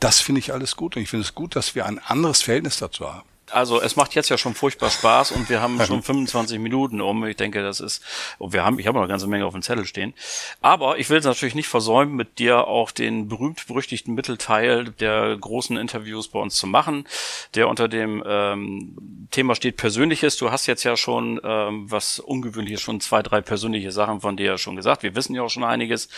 [0.00, 2.78] Das finde ich alles gut und ich finde es gut, dass wir ein anderes Verhältnis
[2.78, 3.28] dazu haben.
[3.50, 7.24] Also es macht jetzt ja schon furchtbar Spaß und wir haben schon 25 Minuten um.
[7.26, 8.02] Ich denke, das ist,
[8.38, 10.14] und wir haben, ich habe noch eine ganze Menge auf dem Zettel stehen.
[10.60, 15.76] Aber ich will es natürlich nicht versäumen, mit dir auch den berühmt-berüchtigten Mittelteil der großen
[15.76, 17.06] Interviews bei uns zu machen,
[17.54, 20.36] der unter dem ähm, Thema steht Persönliches.
[20.36, 24.46] Du hast jetzt ja schon ähm, was Ungewöhnliches, schon zwei, drei persönliche Sachen von dir
[24.46, 25.02] ja schon gesagt.
[25.02, 26.08] Wir wissen ja auch schon einiges.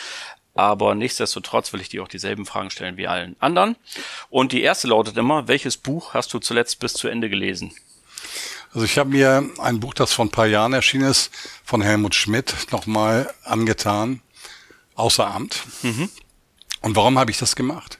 [0.54, 3.76] Aber nichtsdestotrotz will ich dir auch dieselben Fragen stellen wie allen anderen.
[4.28, 7.72] Und die erste lautet immer, welches Buch hast du zuletzt bis zu Ende gelesen?
[8.72, 11.30] Also ich habe mir ein Buch, das vor ein paar Jahren erschienen ist,
[11.64, 14.22] von Helmut Schmidt nochmal angetan,
[14.94, 15.62] außer Amt.
[15.82, 16.08] Mhm.
[16.80, 17.98] Und warum habe ich das gemacht?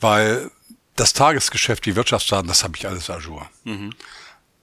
[0.00, 0.50] Weil
[0.96, 3.48] das Tagesgeschäft, die Wirtschaftsdaten, das habe ich alles à jour.
[3.64, 3.94] Mhm.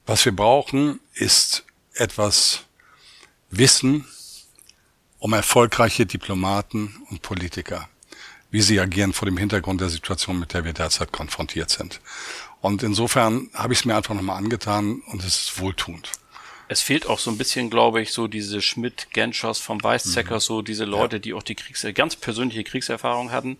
[0.05, 2.61] Was wir brauchen, ist etwas
[3.49, 4.07] Wissen,
[5.19, 7.87] um erfolgreiche Diplomaten und Politiker,
[8.51, 12.01] wie sie agieren vor dem Hintergrund der Situation, mit der wir derzeit konfrontiert sind.
[12.61, 16.11] Und insofern habe ich es mir einfach nochmal angetan und es ist wohltuend
[16.69, 20.39] es fehlt auch so ein bisschen, glaube ich, so diese Schmidt, Genschers vom Weißzecker, mhm.
[20.39, 21.19] so diese Leute, ja.
[21.19, 23.57] die auch die Kriegs ganz persönliche Kriegserfahrung hatten,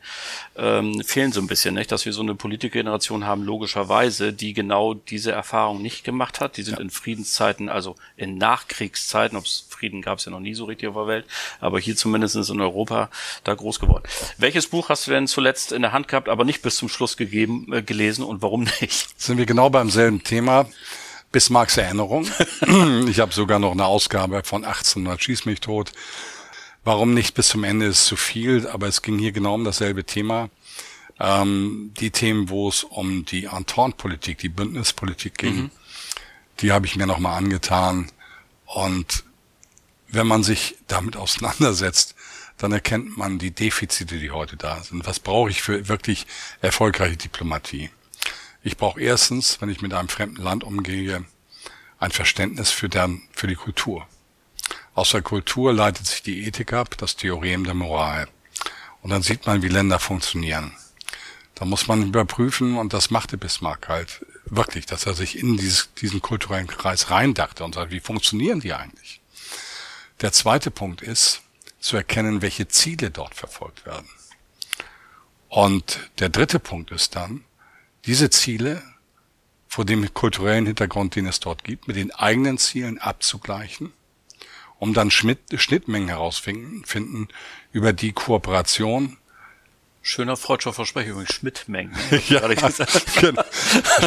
[0.56, 1.91] ähm, fehlen so ein bisschen, nicht?
[1.91, 6.58] Dass wir so eine Politikgeneration haben, logischerweise, die genau diese Erfahrung nicht gemacht hat.
[6.58, 6.82] Die sind ja.
[6.82, 10.95] in Friedenszeiten, also in Nachkriegszeiten, ob's Frieden gab es ja noch nie so richtig auf
[10.95, 11.26] der Welt,
[11.60, 13.10] aber hier zumindest in Europa
[13.43, 14.04] da groß geworden.
[14.38, 17.17] Welches Buch hast du denn zuletzt in der Hand gehabt, aber nicht bis zum Schluss
[17.17, 19.19] gegeben, äh, gelesen und warum nicht?
[19.19, 20.67] Sind wir genau beim selben Thema.
[21.32, 22.28] Bismarcks Erinnerung.
[23.08, 25.92] ich habe sogar noch eine Ausgabe von 1800 Schieß mich tot.
[26.84, 30.06] Warum nicht bis zum Ende ist zu viel, aber es ging hier genau um dasselbe
[30.06, 30.50] Thema.
[31.20, 35.72] Ähm, die Themen, wo es um die Entente-Politik, die Bündnispolitik ging, mhm.
[36.62, 38.12] die habe ich mir nochmal angetan.
[38.65, 39.24] Und
[40.08, 42.15] wenn man sich damit auseinandersetzt,
[42.58, 45.06] dann erkennt man die Defizite, die heute da sind.
[45.06, 46.28] Was brauche ich für wirklich
[46.62, 47.89] erfolgreiche Diplomatie?
[48.62, 51.24] Ich brauche erstens, wenn ich mit einem fremden Land umgehe,
[51.98, 54.08] ein Verständnis für, deren, für die Kultur.
[54.95, 58.28] Aus der Kultur leitet sich die Ethik ab, das Theorem der Moral.
[59.02, 60.74] Und dann sieht man, wie Länder funktionieren.
[61.56, 65.93] Da muss man überprüfen, und das machte Bismarck halt wirklich, dass er sich in dieses,
[65.93, 69.22] diesen kulturellen Kreis reindachte und sagt, wie funktionieren die eigentlich?
[70.22, 71.41] Der zweite Punkt ist,
[71.80, 74.10] zu erkennen, welche Ziele dort verfolgt werden.
[75.48, 77.45] Und der dritte Punkt ist dann,
[78.10, 78.84] diese Ziele
[79.67, 83.93] vor dem kulturellen Hintergrund, den es dort gibt, mit den eigenen Zielen abzugleichen
[84.80, 87.28] um dann Schnitt, Schnittmengen herausfinden,
[87.72, 89.17] über die Kooperation
[90.02, 91.93] Schöner freudscher Versprecher übrigens, Schnittmengen.
[92.30, 93.43] ja, genau.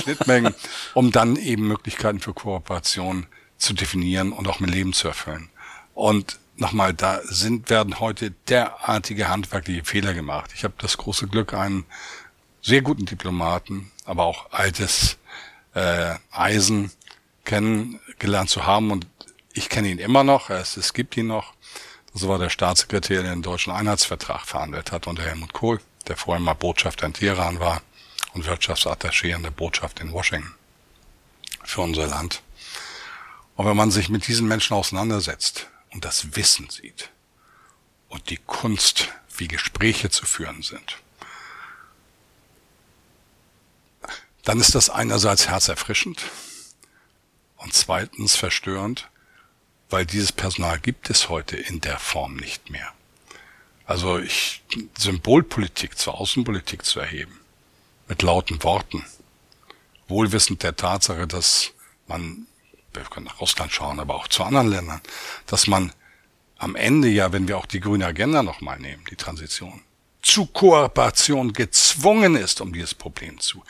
[0.02, 0.54] Schnittmengen,
[0.94, 3.26] um dann eben Möglichkeiten für Kooperation
[3.58, 5.50] zu definieren und auch mit Leben zu erfüllen.
[5.92, 10.50] Und nochmal, da sind, werden heute derartige handwerkliche Fehler gemacht.
[10.54, 11.84] Ich habe das große Glück, einen
[12.62, 15.18] sehr guten Diplomaten, aber auch altes
[15.74, 16.90] äh, Eisen
[17.44, 19.06] kennengelernt zu haben und
[19.54, 21.52] ich kenne ihn immer noch, es, es gibt ihn noch.
[22.12, 26.40] Das war der Staatssekretär, der den deutschen Einheitsvertrag verhandelt hat unter Helmut Kohl, der vorher
[26.40, 27.82] mal Botschafter in Teheran war
[28.34, 30.54] und Wirtschaftsattaché in der Botschaft in Washington
[31.64, 32.42] für unser Land.
[33.56, 37.10] Und wenn man sich mit diesen Menschen auseinandersetzt und das Wissen sieht
[38.08, 40.98] und die Kunst, wie Gespräche zu führen sind,
[44.44, 46.22] dann ist das einerseits herzerfrischend
[47.56, 49.08] und zweitens verstörend,
[49.88, 52.92] weil dieses Personal gibt es heute in der Form nicht mehr.
[53.84, 54.62] Also ich,
[54.98, 57.38] Symbolpolitik zur Außenpolitik zu erheben,
[58.08, 59.04] mit lauten Worten,
[60.08, 61.72] wohlwissend der Tatsache, dass
[62.06, 62.46] man,
[62.92, 65.00] wir können nach Russland schauen, aber auch zu anderen Ländern,
[65.46, 65.92] dass man
[66.58, 69.82] am Ende ja, wenn wir auch die grüne Agenda nochmal nehmen, die Transition,
[70.22, 73.64] zu Kooperation gezwungen ist, um dieses Problem zu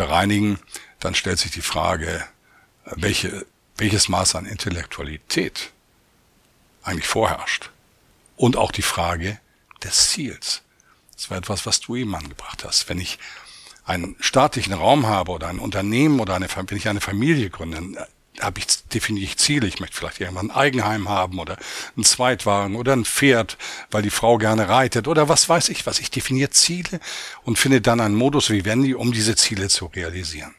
[0.00, 0.58] bereinigen,
[0.98, 2.24] dann stellt sich die Frage,
[2.84, 3.46] welche
[3.80, 5.72] welches Maß an Intellektualität
[6.82, 7.70] eigentlich vorherrscht.
[8.36, 9.40] Und auch die Frage
[9.82, 10.62] des Ziels.
[11.14, 12.88] Das war etwas, was du eben angebracht hast.
[12.88, 13.18] Wenn ich
[13.84, 18.06] einen staatlichen Raum habe oder ein Unternehmen oder eine, wenn ich eine Familie gründe,
[18.40, 19.66] habe ich, definiere ich Ziele.
[19.66, 21.56] Ich möchte vielleicht irgendwann ein Eigenheim haben oder
[21.96, 23.58] einen Zweitwagen oder ein Pferd,
[23.90, 26.00] weil die Frau gerne reitet oder was weiß ich was.
[26.00, 27.00] Ich definiere Ziele
[27.44, 30.54] und finde dann einen Modus vivendi, um diese Ziele zu realisieren.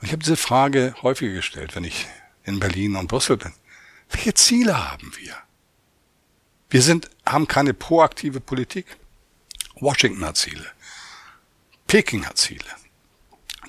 [0.00, 2.06] Und ich habe diese Frage häufiger gestellt, wenn ich
[2.44, 3.52] in Berlin und Brüssel bin.
[4.10, 5.34] Welche Ziele haben wir?
[6.70, 8.96] Wir sind, haben keine proaktive Politik.
[9.76, 10.66] Washington hat Ziele.
[11.86, 12.64] Peking hat Ziele.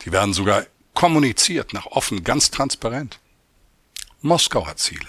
[0.04, 3.20] Die werden sogar kommuniziert, nach offen, ganz transparent.
[4.26, 5.06] Moskau hat Ziele.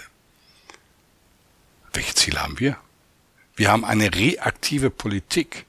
[1.91, 2.77] Welche Ziele haben wir?
[3.55, 5.65] Wir haben eine reaktive Politik.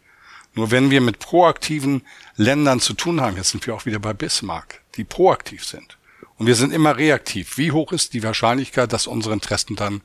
[0.53, 2.03] Nur wenn wir mit proaktiven
[2.37, 5.97] Ländern zu tun haben, jetzt sind wir auch wieder bei Bismarck, die proaktiv sind,
[6.37, 7.59] und wir sind immer reaktiv.
[7.59, 10.03] Wie hoch ist die Wahrscheinlichkeit, dass unsere Interessen dann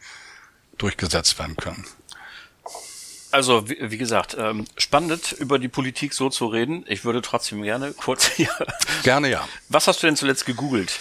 [0.78, 1.86] durchgesetzt werden können?
[3.30, 6.86] Also, wie, wie gesagt, ähm, spannend, über die Politik so zu reden.
[6.88, 8.50] Ich würde trotzdem gerne kurz hier.
[9.04, 9.48] Gerne, ja.
[9.70, 11.00] Was hast du denn zuletzt gegoogelt?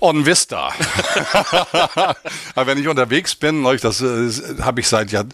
[0.00, 0.72] On Vista.
[2.54, 5.24] Aber wenn ich unterwegs bin, das äh, habe ich seit, ja,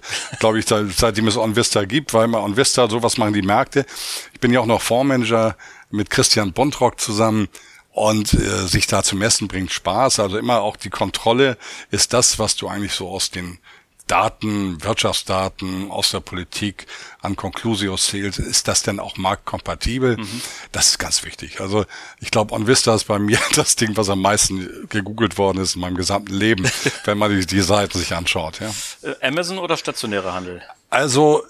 [0.40, 3.42] glaube ich, seit, seitdem es On Vista gibt, weil man On Vista, sowas machen die
[3.42, 3.86] Märkte.
[4.32, 5.56] Ich bin ja auch noch Fondsmanager
[5.90, 7.48] mit Christian Bontrock zusammen
[7.92, 10.20] und äh, sich da zu messen bringt Spaß.
[10.20, 11.56] Also immer auch die Kontrolle
[11.90, 13.58] ist das, was du eigentlich so aus den
[14.06, 16.86] Daten, Wirtschaftsdaten aus der Politik
[17.20, 20.16] an Conclusios zählt, ist das denn auch marktkompatibel?
[20.16, 20.42] Mhm.
[20.70, 21.60] Das ist ganz wichtig.
[21.60, 21.84] Also
[22.20, 25.80] ich glaube, OnVista ist bei mir das Ding, was am meisten gegoogelt worden ist in
[25.80, 26.70] meinem gesamten Leben,
[27.04, 28.60] wenn man die, die Seiten sich anschaut.
[28.60, 28.72] Ja.
[29.02, 30.62] Äh, Amazon oder stationärer Handel?
[30.88, 31.44] Also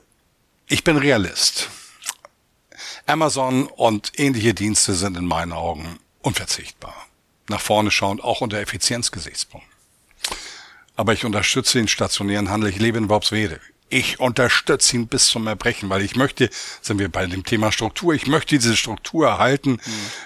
[0.67, 1.69] ich bin Realist.
[3.05, 7.07] Amazon und ähnliche Dienste sind in meinen Augen unverzichtbar.
[7.49, 9.66] Nach vorne schauen, auch unter Effizienzgesichtspunkten.
[10.97, 12.71] Aber ich unterstütze den stationären Handel.
[12.71, 13.61] Ich lebe in Worpswede.
[13.89, 16.51] Ich unterstütze ihn bis zum Erbrechen, weil ich möchte,
[16.83, 19.81] sind wir bei dem Thema Struktur, ich möchte diese Struktur erhalten, mhm.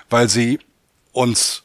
[0.08, 0.60] weil sie
[1.12, 1.64] uns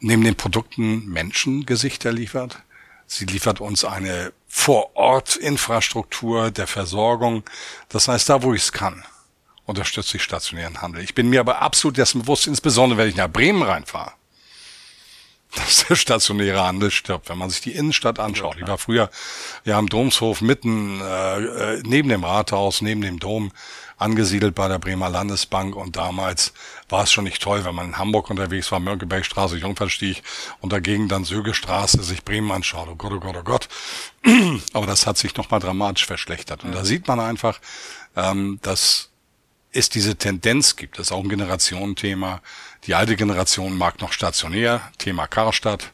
[0.00, 2.62] neben den Produkten Menschengesichter liefert.
[3.06, 7.44] Sie liefert uns eine Vor-Ort-Infrastruktur der Versorgung.
[7.90, 9.04] Das heißt, da wo ich es kann,
[9.66, 11.02] unterstütze ich stationären Handel.
[11.02, 14.12] Ich bin mir aber absolut dessen bewusst, insbesondere wenn ich nach Bremen reinfahre,
[15.54, 17.28] dass der stationäre Handel stirbt.
[17.28, 19.10] Wenn man sich die Innenstadt anschaut, ja, ich war früher
[19.64, 23.52] ja am Domshof mitten äh, äh, neben dem Rathaus, neben dem Dom
[23.98, 26.52] angesiedelt bei der Bremer Landesbank und damals
[26.88, 30.22] war es schon nicht toll, wenn man in Hamburg unterwegs war, Mönckebergstraße, Jungfernstieg
[30.60, 32.88] und dagegen dann Sögestraße sich Bremen anschaut.
[32.90, 33.68] Oh Gott, oh Gott, oh Gott.
[34.72, 36.64] Aber das hat sich nochmal dramatisch verschlechtert.
[36.64, 37.60] Und da sieht man einfach,
[38.16, 39.11] ähm, dass
[39.72, 40.98] es diese Tendenz gibt.
[40.98, 42.40] Das ist auch ein Generationenthema.
[42.84, 45.92] Die alte Generation mag noch stationär, Thema Karstadt.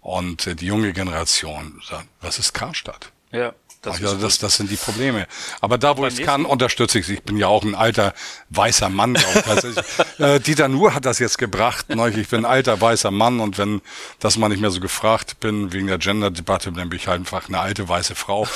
[0.00, 3.12] Und äh, die junge Generation sagt, was ist Karstadt?
[3.32, 3.54] Ja.
[3.82, 5.26] Das, ja, das, das sind die Probleme.
[5.60, 7.14] Aber da, wo ich kann, unterstütze ich sie.
[7.14, 8.14] Ich bin ja auch ein alter
[8.50, 9.16] weißer Mann,
[10.18, 11.88] äh, Dieter Nuhr hat das jetzt gebracht.
[11.88, 12.08] Ne?
[12.10, 13.82] Ich bin ein alter weißer Mann und wenn
[14.20, 17.48] das mal nicht mehr so gefragt bin wegen der Gender-Debatte, dann bin ich halt einfach
[17.48, 18.46] eine alte weiße Frau.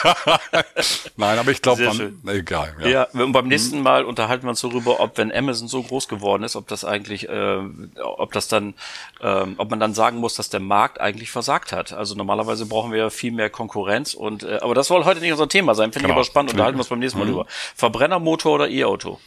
[1.16, 2.74] Nein, aber ich glaube, egal.
[2.80, 2.88] Ja.
[2.88, 6.42] ja, und beim nächsten Mal unterhalten wir uns darüber, ob wenn Amazon so groß geworden
[6.42, 7.58] ist, ob das eigentlich, äh,
[8.02, 8.74] ob das dann,
[9.20, 11.92] äh, ob man dann sagen muss, dass der Markt eigentlich versagt hat.
[11.92, 15.20] Also normalerweise brauchen wir ja viel mehr Konkurrenz und und, äh, aber das soll heute
[15.20, 15.92] nicht unser Thema sein.
[15.92, 16.14] Finde genau.
[16.14, 16.52] ich aber spannend.
[16.52, 17.30] Unterhalten wir uns beim nächsten Mal mhm.
[17.30, 17.46] drüber.
[17.74, 19.18] Verbrennermotor oder E-Auto?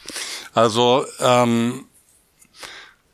[0.52, 1.86] Also ähm,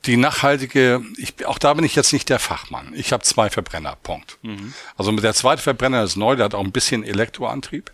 [0.07, 2.93] die nachhaltige, ich, auch da bin ich jetzt nicht der Fachmann.
[2.95, 4.39] Ich habe zwei Verbrenner, Punkt.
[4.43, 4.73] Mhm.
[4.97, 7.93] Also mit der zweite Verbrenner ist neu, der hat auch ein bisschen Elektroantrieb.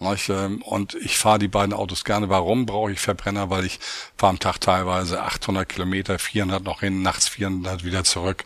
[0.00, 2.28] Ähm, und ich fahre die beiden Autos gerne.
[2.28, 3.50] Warum brauche ich Verbrenner?
[3.50, 3.80] Weil ich
[4.16, 8.44] fahre am Tag teilweise 800 Kilometer, 400 noch hin, nachts 400 wieder zurück.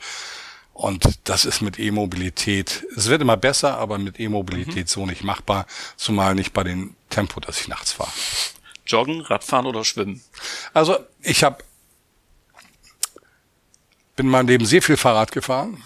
[0.75, 4.89] Und das ist mit E-Mobilität, es wird immer besser, aber mit E-Mobilität mhm.
[4.89, 8.11] so nicht machbar, zumal nicht bei dem Tempo, das ich nachts fahre.
[8.87, 10.23] Joggen, Radfahren oder Schwimmen?
[10.73, 11.63] Also ich habe
[14.17, 15.83] bin in meinem Leben sehr viel Fahrrad gefahren.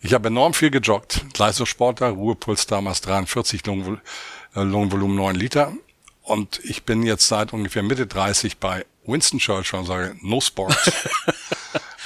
[0.00, 1.24] Ich habe enorm viel gejoggt.
[1.36, 4.00] Leistungssportler, Ruhepuls damals 43, Lungenvol
[4.54, 5.72] äh, Lungenvolumen 9 Liter.
[6.22, 10.74] Und ich bin jetzt seit ungefähr Mitte 30 bei Winston Churchill und sage, no sport.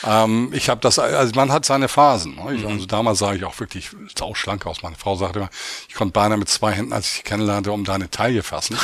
[0.04, 2.36] Ähm, ich habe das, also man hat seine Phasen.
[2.36, 2.54] Ne?
[2.54, 2.68] Ich, mhm.
[2.68, 4.82] Also damals sah ich auch wirklich sauschlank aus.
[4.82, 5.50] Meine Frau sagte immer,
[5.88, 8.78] ich konnte beinahe mit zwei Händen, als ich kennenlernte, um deine Taille fassen.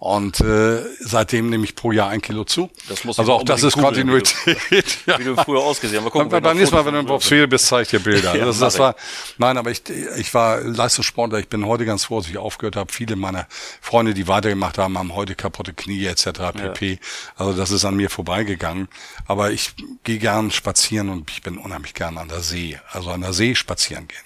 [0.00, 2.70] Und äh, seitdem nehme ich pro Jahr ein Kilo zu.
[2.88, 4.56] Das muss also auch das ist Kontinuität.
[4.70, 5.18] Wie du, ja.
[5.18, 6.14] wie du früher ausgesehen hast.
[6.14, 8.34] Mal beim nächsten Mal, wenn du im Profil bist, zeige ich dir Bilder.
[8.36, 8.96] ja, das, das war,
[9.36, 9.82] nein, aber ich,
[10.16, 11.38] ich war Leistungssportler.
[11.38, 12.90] Ich bin heute ganz froh, dass ich aufgehört habe.
[12.90, 13.46] Viele meiner
[13.82, 16.24] Freunde, die weitergemacht haben, haben heute kaputte Knie etc.
[16.56, 16.92] pp.
[16.92, 16.98] Ja.
[17.36, 18.88] Also das ist an mir vorbeigegangen.
[19.26, 19.72] Aber ich
[20.04, 22.80] gehe gern spazieren und ich bin unheimlich gern an der See.
[22.90, 24.24] Also an der See spazieren gehen.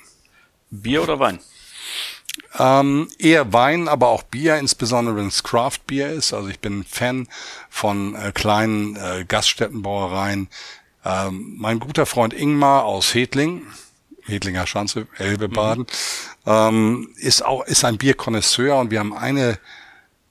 [0.70, 1.40] Bier oder Wein?
[2.58, 6.32] Ähm, eher Wein, aber auch Bier, insbesondere wenn es Craft Bier ist.
[6.32, 7.28] Also ich bin Fan
[7.68, 10.48] von äh, kleinen äh, Gaststättenbrauereien.
[11.04, 13.62] Ähm, mein guter Freund Ingmar aus Hedling,
[14.22, 15.86] Hedlinger Schanze, Elbebaden,
[16.44, 16.50] mhm.
[16.50, 19.58] ähm, ist auch ist ein Bierkonnoisseur und wir haben eine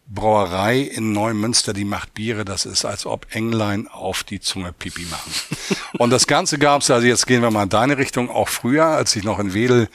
[0.07, 5.03] Brauerei in Neumünster, die macht Biere, das ist, als ob Englein auf die Zunge Pipi
[5.03, 5.31] machen.
[5.97, 9.15] und das Ganze gab's, also jetzt gehen wir mal in deine Richtung, auch früher, als
[9.15, 9.89] ich noch in Wedel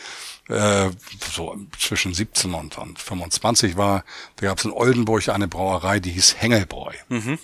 [0.49, 0.91] äh,
[1.33, 4.05] so zwischen 17 und, und 25 war,
[4.37, 6.93] da gab es in Oldenburg eine Brauerei, die hieß Hengelbräu.
[7.09, 7.39] Mhm.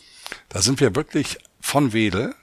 [0.49, 2.35] Da sind wir wirklich von Wedel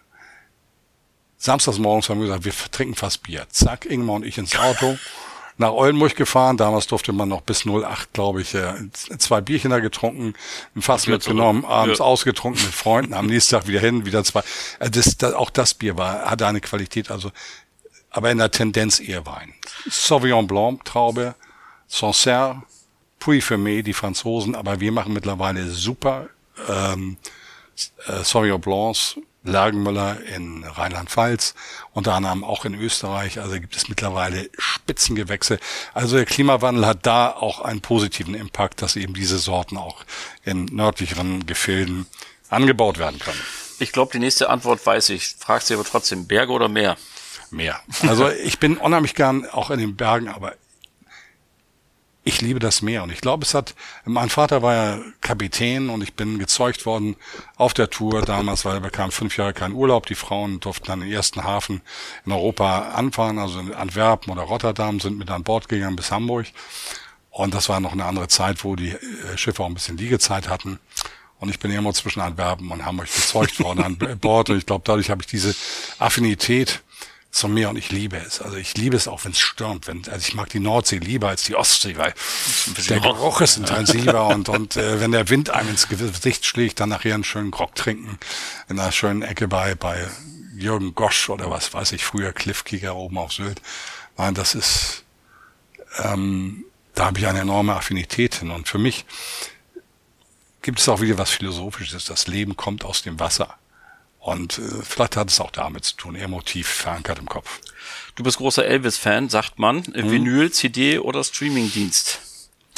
[1.37, 3.47] samstags morgens haben wir gesagt, wir trinken fast Bier.
[3.49, 4.97] Zack, Ingmar und ich ins Auto.
[5.57, 6.57] nach Oldenburg gefahren.
[6.57, 10.33] Damals durfte man noch bis 08, glaube ich, äh, zwei Bierchen da getrunken,
[10.75, 12.05] ein Fass mitgenommen, abends ja.
[12.05, 14.41] ausgetrunken mit Freunden, am nächsten Tag wieder hin, wieder zwei.
[14.79, 17.11] Äh, das, das, auch das Bier war, hatte eine Qualität.
[17.11, 17.31] Also
[18.11, 19.53] aber in der Tendenz eher Wein.
[19.89, 21.35] Sauvignon Blanc, Traube,
[21.87, 22.63] Sancerre,
[23.19, 26.29] Puy Fermé, die Franzosen, aber wir machen mittlerweile super
[26.67, 27.17] ähm,
[28.05, 31.55] äh, Sauvignon Blancs, Lagenmüller in Rheinland-Pfalz,
[31.93, 33.39] unter anderem auch in Österreich.
[33.39, 35.59] Also gibt es mittlerweile Spitzengewächse.
[35.93, 40.03] Also der Klimawandel hat da auch einen positiven Impact, dass eben diese Sorten auch
[40.43, 42.05] in nördlicheren Gefilden
[42.49, 43.41] angebaut werden können.
[43.79, 45.35] Ich glaube, die nächste Antwort weiß ich.
[45.39, 46.97] Fragst du aber trotzdem, Berge oder Meer?
[47.51, 47.79] Mehr.
[48.07, 50.53] Also ich bin unheimlich gern auch in den Bergen, aber
[52.23, 53.73] ich liebe das Meer und ich glaube, es hat,
[54.05, 57.15] mein Vater war ja Kapitän und ich bin gezeugt worden
[57.55, 60.05] auf der Tour damals, weil er bekam fünf Jahre keinen Urlaub.
[60.05, 61.81] Die Frauen durften dann den ersten Hafen
[62.25, 66.45] in Europa anfahren, also in Antwerpen oder Rotterdam, sind mit an Bord gegangen bis Hamburg.
[67.31, 70.47] Und das war noch eine andere Zeit, wo die äh, Schiffe auch ein bisschen Liegezeit
[70.47, 70.79] hatten.
[71.39, 74.51] Und ich bin immer zwischen Antwerpen und Hamburg gezeugt worden an Bord.
[74.51, 75.55] Und ich glaube, dadurch habe ich diese
[75.97, 76.83] Affinität
[77.31, 78.41] zum Meer und ich liebe es.
[78.41, 79.87] Also ich liebe es auch, wenn es stürmt.
[79.87, 82.13] Wenn, also ich mag die Nordsee lieber als die Ostsee, weil
[82.89, 86.89] der Geruch ist intensiver und, und äh, wenn der Wind einem ins Gesicht schlägt, dann
[86.89, 88.19] nachher einen schönen Grog trinken
[88.67, 90.07] in einer schönen Ecke bei, bei
[90.55, 93.61] Jürgen Gosch oder was weiß ich, früher Cliffkicker oben auf Sylt.
[94.17, 95.03] Nein, das ist,
[95.99, 96.65] ähm,
[96.95, 98.51] da habe ich eine enorme Affinität hin.
[98.51, 99.05] Und für mich
[100.61, 102.05] gibt es auch wieder was Philosophisches.
[102.05, 103.57] Das Leben kommt aus dem Wasser.
[104.21, 107.59] Und äh, vielleicht hat es auch damit zu tun, emotiv verankert im Kopf.
[108.15, 109.83] Du bist großer Elvis-Fan, sagt man.
[109.83, 110.11] Hm.
[110.11, 112.19] Vinyl, CD oder Streamingdienst?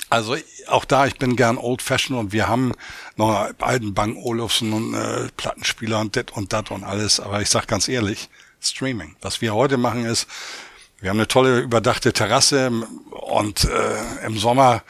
[0.10, 2.72] Also auch da, ich bin gern old fashioned und wir haben
[3.18, 7.20] noch alten Bang Olufsen und äh, Plattenspieler und das und das und alles.
[7.20, 8.30] Aber ich sag ganz ehrlich,
[8.62, 9.16] Streaming.
[9.22, 10.28] Was wir heute machen ist,
[11.02, 12.72] wir haben eine tolle überdachte Terrasse
[13.10, 14.84] und äh, im Sommer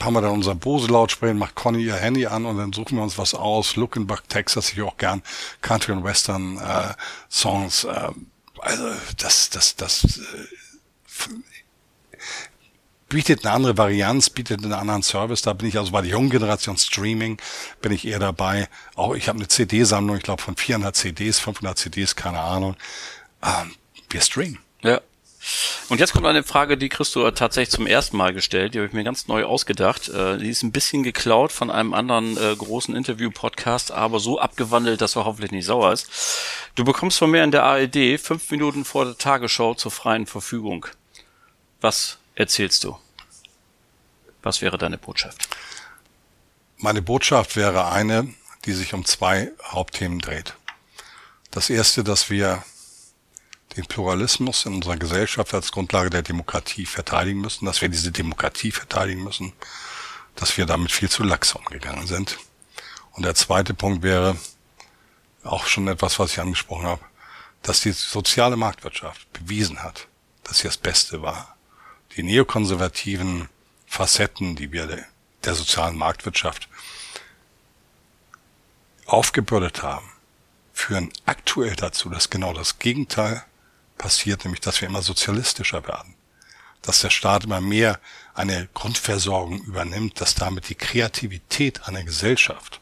[0.00, 3.18] haben wir dann unser Bose-Lautsprecher, macht Conny ihr Handy an und dann suchen wir uns
[3.18, 3.76] was aus.
[3.76, 5.22] Luckenbach, Texas, ich auch gern
[5.60, 6.94] Country und Western äh,
[7.30, 7.84] Songs.
[7.84, 8.10] Äh,
[8.60, 10.18] also das, das, das.
[10.18, 10.46] Äh,
[13.08, 15.42] bietet eine andere Varianz, bietet einen anderen Service.
[15.42, 17.40] Da bin ich also bei der jungen Generation Streaming,
[17.80, 18.68] bin ich eher dabei.
[18.94, 22.76] Auch ich habe eine CD-Sammlung, ich glaube von 400 CDs, 500 CDs, keine Ahnung.
[23.42, 23.74] Ähm,
[24.10, 24.58] wir streamen.
[24.82, 25.00] Ja.
[25.88, 28.74] Und jetzt kommt eine Frage, die Christo tatsächlich zum ersten Mal gestellt.
[28.74, 30.08] Die habe ich mir ganz neu ausgedacht.
[30.08, 35.00] Äh, die ist ein bisschen geklaut von einem anderen äh, großen Interview-Podcast, aber so abgewandelt,
[35.00, 36.08] dass er hoffentlich nicht sauer ist.
[36.74, 40.86] Du bekommst von mir in der ARD fünf Minuten vor der Tagesschau zur freien Verfügung.
[41.80, 42.98] Was erzählst du?
[44.42, 45.48] Was wäre deine Botschaft?
[46.76, 48.32] Meine Botschaft wäre eine,
[48.64, 50.54] die sich um zwei Hauptthemen dreht.
[51.50, 52.62] Das erste, dass wir
[53.78, 58.72] den Pluralismus in unserer Gesellschaft als Grundlage der Demokratie verteidigen müssen, dass wir diese Demokratie
[58.72, 59.52] verteidigen müssen,
[60.34, 62.38] dass wir damit viel zu lax umgegangen sind.
[63.12, 64.36] Und der zweite Punkt wäre
[65.44, 67.04] auch schon etwas, was ich angesprochen habe,
[67.62, 70.08] dass die soziale Marktwirtschaft bewiesen hat,
[70.42, 71.56] dass sie das Beste war.
[72.16, 73.48] Die neokonservativen
[73.86, 75.04] Facetten, die wir der,
[75.44, 76.68] der sozialen Marktwirtschaft
[79.06, 80.10] aufgebürdet haben,
[80.72, 83.44] führen aktuell dazu, dass genau das Gegenteil
[83.98, 86.14] passiert, nämlich dass wir immer sozialistischer werden.
[86.82, 88.00] Dass der Staat immer mehr
[88.34, 92.80] eine Grundversorgung übernimmt, dass damit die Kreativität einer Gesellschaft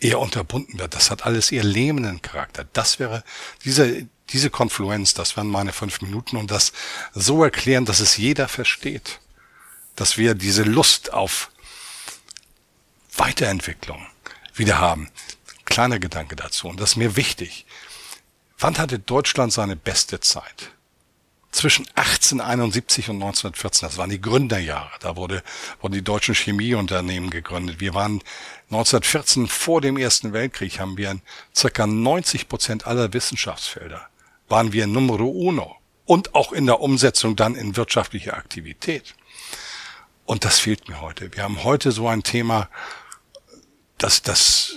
[0.00, 0.94] eher unterbunden wird.
[0.94, 2.66] Das hat alles eher lähmenden Charakter.
[2.72, 3.22] Das wäre
[3.64, 6.72] diese, diese Konfluenz, das wären meine fünf Minuten und das
[7.14, 9.20] so erklären, dass es jeder versteht.
[9.96, 11.50] Dass wir diese Lust auf
[13.16, 14.06] Weiterentwicklung
[14.54, 15.10] wieder haben.
[15.66, 16.68] Kleiner Gedanke dazu.
[16.68, 17.66] Und das ist mir wichtig.
[18.60, 20.70] Wann hatte Deutschland seine beste Zeit?
[21.50, 24.90] Zwischen 1871 und 1914, das waren die Gründerjahre.
[25.00, 25.42] Da wurde,
[25.80, 27.80] wurden die deutschen Chemieunternehmen gegründet.
[27.80, 28.22] Wir waren
[28.70, 31.22] 1914 vor dem Ersten Weltkrieg haben wir in
[31.56, 34.10] circa 90 Prozent aller Wissenschaftsfelder
[34.50, 39.14] waren wir Numero uno und auch in der Umsetzung dann in wirtschaftliche Aktivität.
[40.26, 41.34] Und das fehlt mir heute.
[41.34, 42.68] Wir haben heute so ein Thema,
[43.96, 44.74] dass das,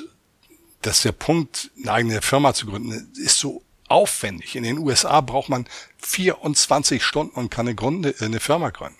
[0.81, 3.62] dass der Punkt, eine eigene Firma zu gründen, ist so
[3.93, 4.55] aufwendig.
[4.55, 5.67] In den USA braucht man
[5.99, 8.97] 24 Stunden und kann eine, Gründe, eine Firma gründen.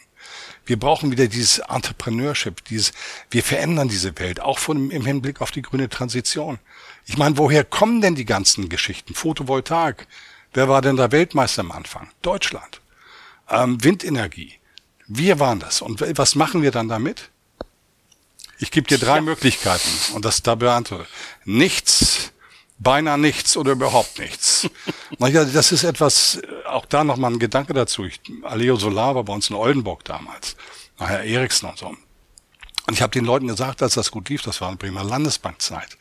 [0.66, 2.94] Wir brauchen wieder dieses Entrepreneurship, dieses,
[3.30, 6.60] wir verändern diese Welt, auch von, im Hinblick auf die grüne Transition.
[7.06, 9.14] Ich meine, woher kommen denn die ganzen Geschichten?
[9.14, 10.08] Photovoltaik.
[10.54, 12.10] Wer war denn da Weltmeister am Anfang?
[12.22, 12.80] Deutschland.
[13.50, 14.54] Ähm, Windenergie.
[15.08, 15.82] Wir waren das.
[15.82, 17.30] Und was machen wir dann damit?
[18.60, 19.22] Ich gebe dir drei ja.
[19.22, 21.08] Möglichkeiten und das da beantworte.
[21.44, 22.32] Nichts
[22.80, 24.70] beinahe nichts oder überhaupt nichts.
[25.20, 28.06] naja, das ist etwas, äh, auch da nochmal ein Gedanke dazu.
[28.06, 30.56] Ich, Aleo Solar war bei uns in Oldenburg damals,
[31.00, 31.96] nachher Eriksen und so.
[32.86, 35.98] Und ich habe den Leuten gesagt, als das gut lief, das war in Bremer Landesbankzeit.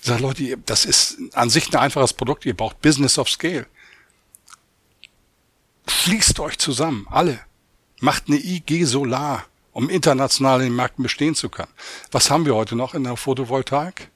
[0.00, 3.66] Ich sage, Leute, das ist an sich ein einfaches Produkt, ihr braucht Business of Scale.
[5.86, 7.40] Schließt euch zusammen, alle.
[8.00, 11.72] Macht eine IG Solar, um international in den Märkten bestehen zu können.
[12.10, 14.10] Was haben wir heute noch in der Photovoltaik?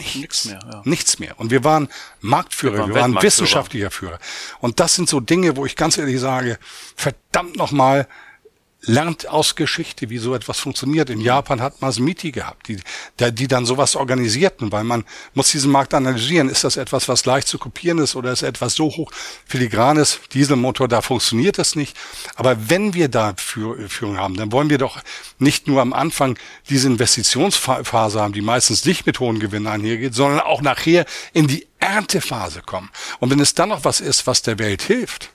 [0.00, 0.60] Nichts, nichts mehr.
[0.72, 0.82] Ja.
[0.84, 1.38] Nichts mehr.
[1.38, 1.88] Und wir waren
[2.20, 4.18] Marktführer, wir waren, wir waren wissenschaftlicher Führer.
[4.60, 6.58] Und das sind so Dinge, wo ich ganz ehrlich sage,
[6.96, 8.08] verdammt nochmal,
[8.82, 11.10] lernt aus Geschichte, wie so etwas funktioniert.
[11.10, 12.78] In Japan hat man MITI gehabt, die,
[13.18, 15.04] die dann sowas organisierten, weil man
[15.34, 16.48] muss diesen Markt analysieren.
[16.48, 19.10] Ist das etwas, was leicht zu kopieren ist oder ist etwas so hoch
[19.46, 21.96] filigranes Dieselmotor, da funktioniert das nicht.
[22.36, 25.00] Aber wenn wir da Führung haben, dann wollen wir doch
[25.38, 30.40] nicht nur am Anfang diese Investitionsphase haben, die meistens nicht mit hohen Gewinnen einhergeht, sondern
[30.40, 32.90] auch nachher in die Erntephase kommen.
[33.18, 35.30] Und wenn es dann noch was ist, was der Welt hilft,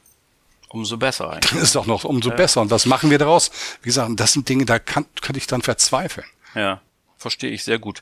[0.76, 1.52] Umso besser eigentlich.
[1.52, 2.36] Dann ist doch noch umso ja.
[2.36, 2.60] besser.
[2.60, 3.50] Und was machen wir daraus?
[3.82, 6.28] Wie gesagt, das sind Dinge, da kann, könnte ich dann verzweifeln.
[6.54, 6.82] Ja.
[7.18, 8.02] Verstehe ich sehr gut.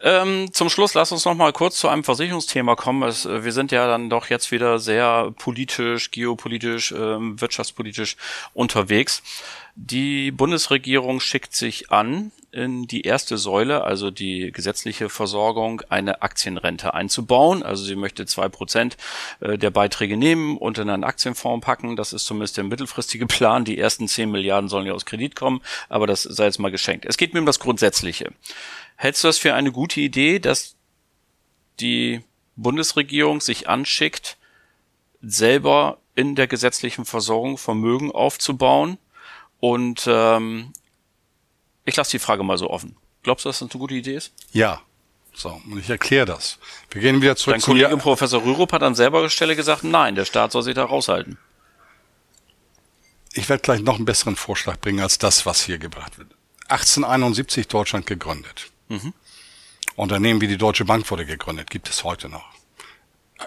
[0.00, 3.08] Ähm, zum Schluss lass uns noch mal kurz zu einem Versicherungsthema kommen.
[3.08, 8.16] Es, äh, wir sind ja dann doch jetzt wieder sehr politisch, geopolitisch, ähm, wirtschaftspolitisch
[8.52, 9.22] unterwegs.
[9.76, 16.94] Die Bundesregierung schickt sich an, in die erste Säule, also die gesetzliche Versorgung, eine Aktienrente
[16.94, 17.62] einzubauen.
[17.62, 18.96] Also sie möchte zwei Prozent
[19.40, 21.96] äh, der Beiträge nehmen und in einen Aktienfonds packen.
[21.96, 23.64] Das ist zumindest der mittelfristige Plan.
[23.64, 27.04] Die ersten zehn Milliarden sollen ja aus Kredit kommen, aber das sei jetzt mal geschenkt.
[27.06, 28.32] Es geht mir um das Grundsätzliche.
[28.96, 30.74] Hältst du das für eine gute Idee, dass
[31.78, 32.20] die
[32.56, 34.36] Bundesregierung sich anschickt,
[35.22, 38.98] selber in der gesetzlichen Versorgung Vermögen aufzubauen
[39.60, 40.72] und ähm,
[41.84, 42.96] ich lasse die Frage mal so offen.
[43.22, 44.32] Glaubst du, dass das eine gute Idee ist?
[44.52, 44.80] Ja.
[45.34, 46.58] So, und ich erkläre das.
[46.90, 50.14] Wir gehen wieder zurück Dein Kollege Jahr Professor Rürup hat an selber Stelle gesagt, nein,
[50.14, 51.38] der Staat soll sich da raushalten.
[53.32, 56.28] Ich werde gleich noch einen besseren Vorschlag bringen als das, was hier gebracht wird.
[56.68, 58.70] 1871 Deutschland gegründet.
[58.88, 59.14] Mhm.
[59.94, 62.44] Unternehmen wie die Deutsche Bank wurde gegründet, gibt es heute noch.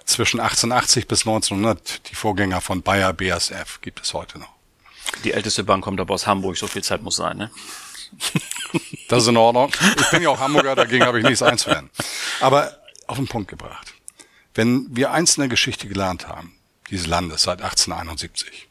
[0.05, 4.53] Zwischen 1880 bis 1900 die Vorgänger von Bayer BASF gibt es heute noch.
[5.23, 7.51] Die älteste Bank kommt aber aus Hamburg, so viel Zeit muss sein, ne?
[9.07, 9.71] Das ist in Ordnung.
[9.99, 11.89] Ich bin ja auch Hamburger, dagegen habe ich nichts einzuwenden.
[12.39, 13.93] Aber auf den Punkt gebracht.
[14.55, 16.55] Wenn wir eins in der Geschichte gelernt haben,
[16.89, 18.67] dieses Landes seit 1871,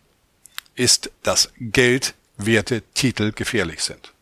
[0.75, 4.13] ist, dass geldwerte Titel gefährlich sind.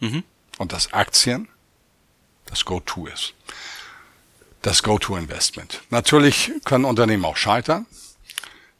[0.00, 0.24] Mhm.
[0.58, 1.48] Und dass Aktien
[2.46, 3.34] das Go-To ist.
[4.62, 5.80] Das Go-To-Investment.
[5.90, 7.86] Natürlich können Unternehmen auch scheitern.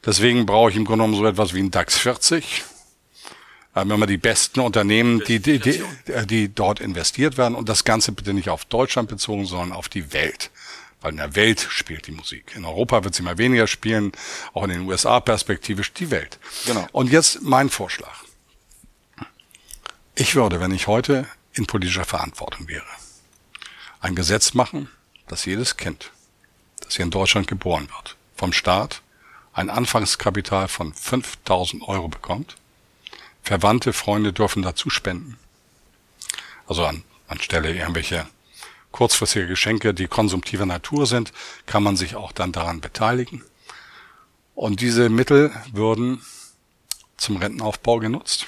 [0.05, 2.63] Deswegen brauche ich im Grunde genommen so etwas wie ein DAX 40.
[3.73, 5.83] Wenn man die besten Unternehmen, die, die, die,
[6.25, 10.13] die dort investiert werden und das Ganze bitte nicht auf Deutschland bezogen, sondern auf die
[10.13, 10.51] Welt.
[11.01, 12.53] Weil in der Welt spielt die Musik.
[12.55, 14.11] In Europa wird sie mal weniger spielen,
[14.53, 16.39] auch in den USA perspektivisch die Welt.
[16.65, 16.87] Genau.
[16.91, 18.23] Und jetzt mein Vorschlag.
[20.15, 22.85] Ich würde, wenn ich heute in politischer Verantwortung wäre,
[23.99, 24.89] ein Gesetz machen,
[25.27, 26.11] dass jedes Kind,
[26.81, 29.01] das hier in Deutschland geboren wird, vom Staat
[29.53, 32.55] ein Anfangskapital von 5000 Euro bekommt.
[33.43, 35.37] Verwandte, Freunde dürfen dazu spenden.
[36.65, 38.25] Also an, anstelle irgendwelche
[38.91, 41.33] kurzfristige Geschenke, die konsumtiver Natur sind,
[41.65, 43.43] kann man sich auch dann daran beteiligen.
[44.55, 46.21] Und diese Mittel würden
[47.17, 48.47] zum Rentenaufbau genutzt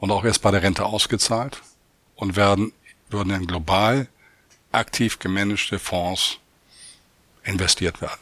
[0.00, 1.62] und auch erst bei der Rente ausgezahlt
[2.16, 2.72] und werden,
[3.08, 4.08] würden in global
[4.72, 6.38] aktiv gemanagte Fonds
[7.44, 8.20] investiert werden.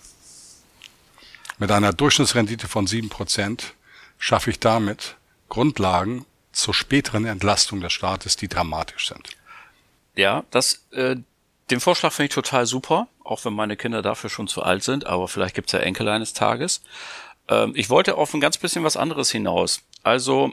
[1.59, 3.75] Mit einer Durchschnittsrendite von sieben Prozent
[4.19, 5.17] schaffe ich damit
[5.55, 9.29] Grundlagen zur späteren Entlastung des Staates, die dramatisch sind.
[10.17, 11.15] Ja, das, äh,
[11.71, 15.07] den Vorschlag finde ich total super, auch wenn meine Kinder dafür schon zu alt sind,
[15.07, 16.83] aber vielleicht gibt's ja Enkel eines Tages.
[17.47, 19.83] Ähm, ich wollte auf ein ganz bisschen was anderes hinaus.
[20.03, 20.53] Also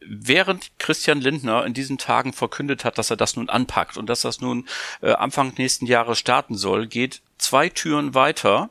[0.00, 4.20] während Christian Lindner in diesen Tagen verkündet hat, dass er das nun anpackt und dass
[4.20, 4.68] das nun
[5.00, 8.68] äh, Anfang nächsten Jahres starten soll, geht zwei Türen weiter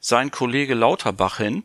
[0.00, 1.64] sein Kollege Lauterbach hin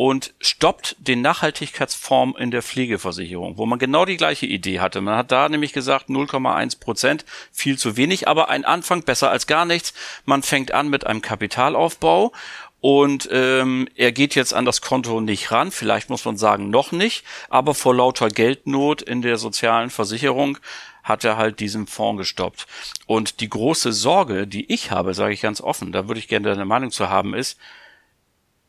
[0.00, 5.02] und stoppt den Nachhaltigkeitsform in der Pflegeversicherung, wo man genau die gleiche Idee hatte.
[5.02, 9.46] Man hat da nämlich gesagt 0,1 Prozent, viel zu wenig, aber ein Anfang besser als
[9.46, 9.92] gar nichts.
[10.24, 12.32] Man fängt an mit einem Kapitalaufbau
[12.80, 16.92] und ähm, er geht jetzt an das Konto nicht ran, vielleicht muss man sagen noch
[16.92, 20.56] nicht, aber vor lauter Geldnot in der sozialen Versicherung
[21.02, 22.66] hat er halt diesen Fonds gestoppt.
[23.04, 26.48] Und die große Sorge, die ich habe, sage ich ganz offen, da würde ich gerne
[26.48, 27.58] deine Meinung zu haben, ist,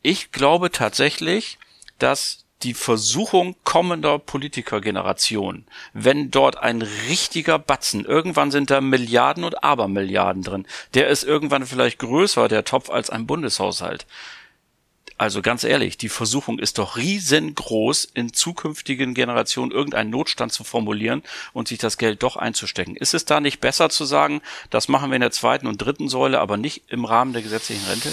[0.02, 1.58] ich glaube tatsächlich,
[1.98, 9.64] dass die Versuchung kommender Politikergeneration, wenn dort ein richtiger Batzen, irgendwann sind da Milliarden und
[9.64, 14.06] Abermilliarden drin, der ist irgendwann vielleicht größer, der Topf, als ein Bundeshaushalt.
[15.18, 21.22] Also ganz ehrlich, die Versuchung ist doch riesengroß, in zukünftigen Generationen irgendeinen Notstand zu formulieren
[21.52, 22.96] und sich das Geld doch einzustecken.
[22.96, 24.40] Ist es da nicht besser zu sagen,
[24.70, 27.86] das machen wir in der zweiten und dritten Säule, aber nicht im Rahmen der gesetzlichen
[27.86, 28.12] Rente?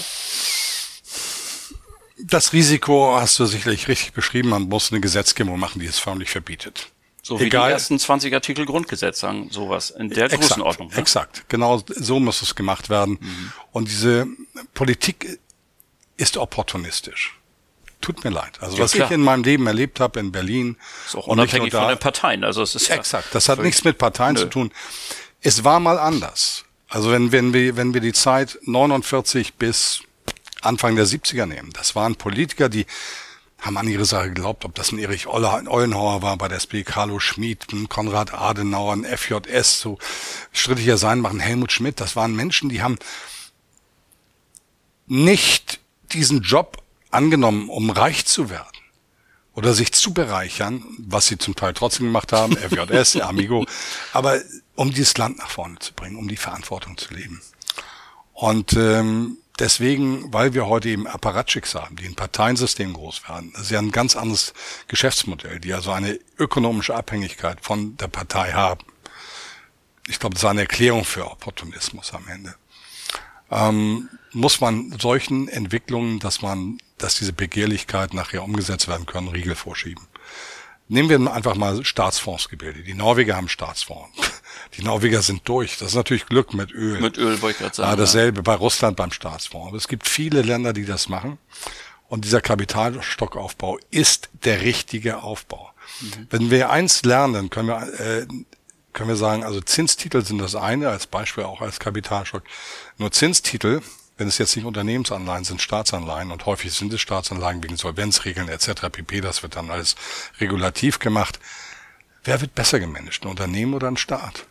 [2.24, 4.50] Das Risiko hast du sicherlich richtig beschrieben.
[4.50, 6.88] Man muss eine Gesetzgebung machen, die es förmlich verbietet.
[7.22, 7.68] So wie Egal.
[7.68, 10.88] die ersten 20 Artikel Grundgesetz sagen, sowas in der exakt, Größenordnung.
[10.88, 10.96] Ne?
[10.96, 13.18] Exakt, genau so muss es gemacht werden.
[13.20, 13.52] Mhm.
[13.72, 14.26] Und diese
[14.74, 15.38] Politik
[16.16, 17.36] ist opportunistisch.
[18.00, 18.58] Tut mir leid.
[18.60, 19.08] Also ja, was klar.
[19.08, 20.76] ich in meinem Leben erlebt habe in Berlin.
[21.06, 22.44] Ist auch unabhängig von den Parteien.
[22.44, 23.28] Also es ist exakt.
[23.34, 24.40] Das hat nichts mit Parteien nö.
[24.40, 24.72] zu tun.
[25.42, 26.64] Es war mal anders.
[26.88, 30.02] Also wenn, wenn wir, wenn wir die Zeit 49 bis
[30.62, 31.70] Anfang der 70er nehmen.
[31.72, 32.86] Das waren Politiker, die
[33.60, 37.18] haben an ihre Sache geglaubt, ob das ein Erich Ollenhauer war bei der SP, Carlo
[37.18, 39.98] Schmid, ein Konrad Adenauer, ein FJS, so
[40.52, 42.98] strittiger sein machen, Helmut Schmidt, das waren Menschen, die haben
[45.06, 45.80] nicht
[46.12, 48.66] diesen Job angenommen, um reich zu werden
[49.54, 53.66] oder sich zu bereichern, was sie zum Teil trotzdem gemacht haben, FJS, Amigo,
[54.12, 54.40] aber
[54.74, 57.42] um dieses Land nach vorne zu bringen, um die Verantwortung zu leben.
[58.32, 63.52] Und ähm, Deswegen, weil wir heute eben Apparatchiks haben, die ein Parteiensystem groß werden.
[63.52, 64.54] Das ist ja ein ganz anderes
[64.88, 68.80] Geschäftsmodell, die also eine ökonomische Abhängigkeit von der Partei haben.
[70.08, 72.54] Ich glaube, das ist eine Erklärung für Opportunismus am Ende.
[73.50, 79.56] Ähm, muss man solchen Entwicklungen, dass man, dass diese Begehrlichkeit nachher umgesetzt werden können, Riegel
[79.56, 80.06] vorschieben.
[80.90, 82.84] Nehmen wir einfach mal Staatsfonds gebildet.
[82.84, 84.10] Die Norweger haben Staatsfonds.
[84.76, 85.78] Die Norweger sind durch.
[85.78, 87.00] Das ist natürlich Glück mit Öl.
[87.00, 87.90] Mit Öl wollte ich gerade sagen.
[87.90, 88.42] Ja, dasselbe ja.
[88.42, 89.68] bei Russland beim Staatsfonds.
[89.68, 91.38] Aber es gibt viele Länder, die das machen.
[92.08, 95.70] Und dieser Kapitalstockaufbau ist der richtige Aufbau.
[96.00, 96.26] Mhm.
[96.28, 98.26] Wenn wir eins lernen, können wir, äh,
[98.92, 102.42] können wir sagen, also Zinstitel sind das eine, als Beispiel auch als Kapitalstock.
[102.98, 103.80] Nur Zinstitel
[104.20, 108.90] wenn es jetzt nicht Unternehmensanleihen sind, Staatsanleihen und häufig sind es Staatsanleihen wegen Solvenzregeln etc.
[108.92, 109.22] pp.
[109.22, 109.96] Das wird dann alles
[110.38, 111.40] regulativ gemacht.
[112.22, 114.44] Wer wird besser gemanagt, ein Unternehmen oder ein Staat?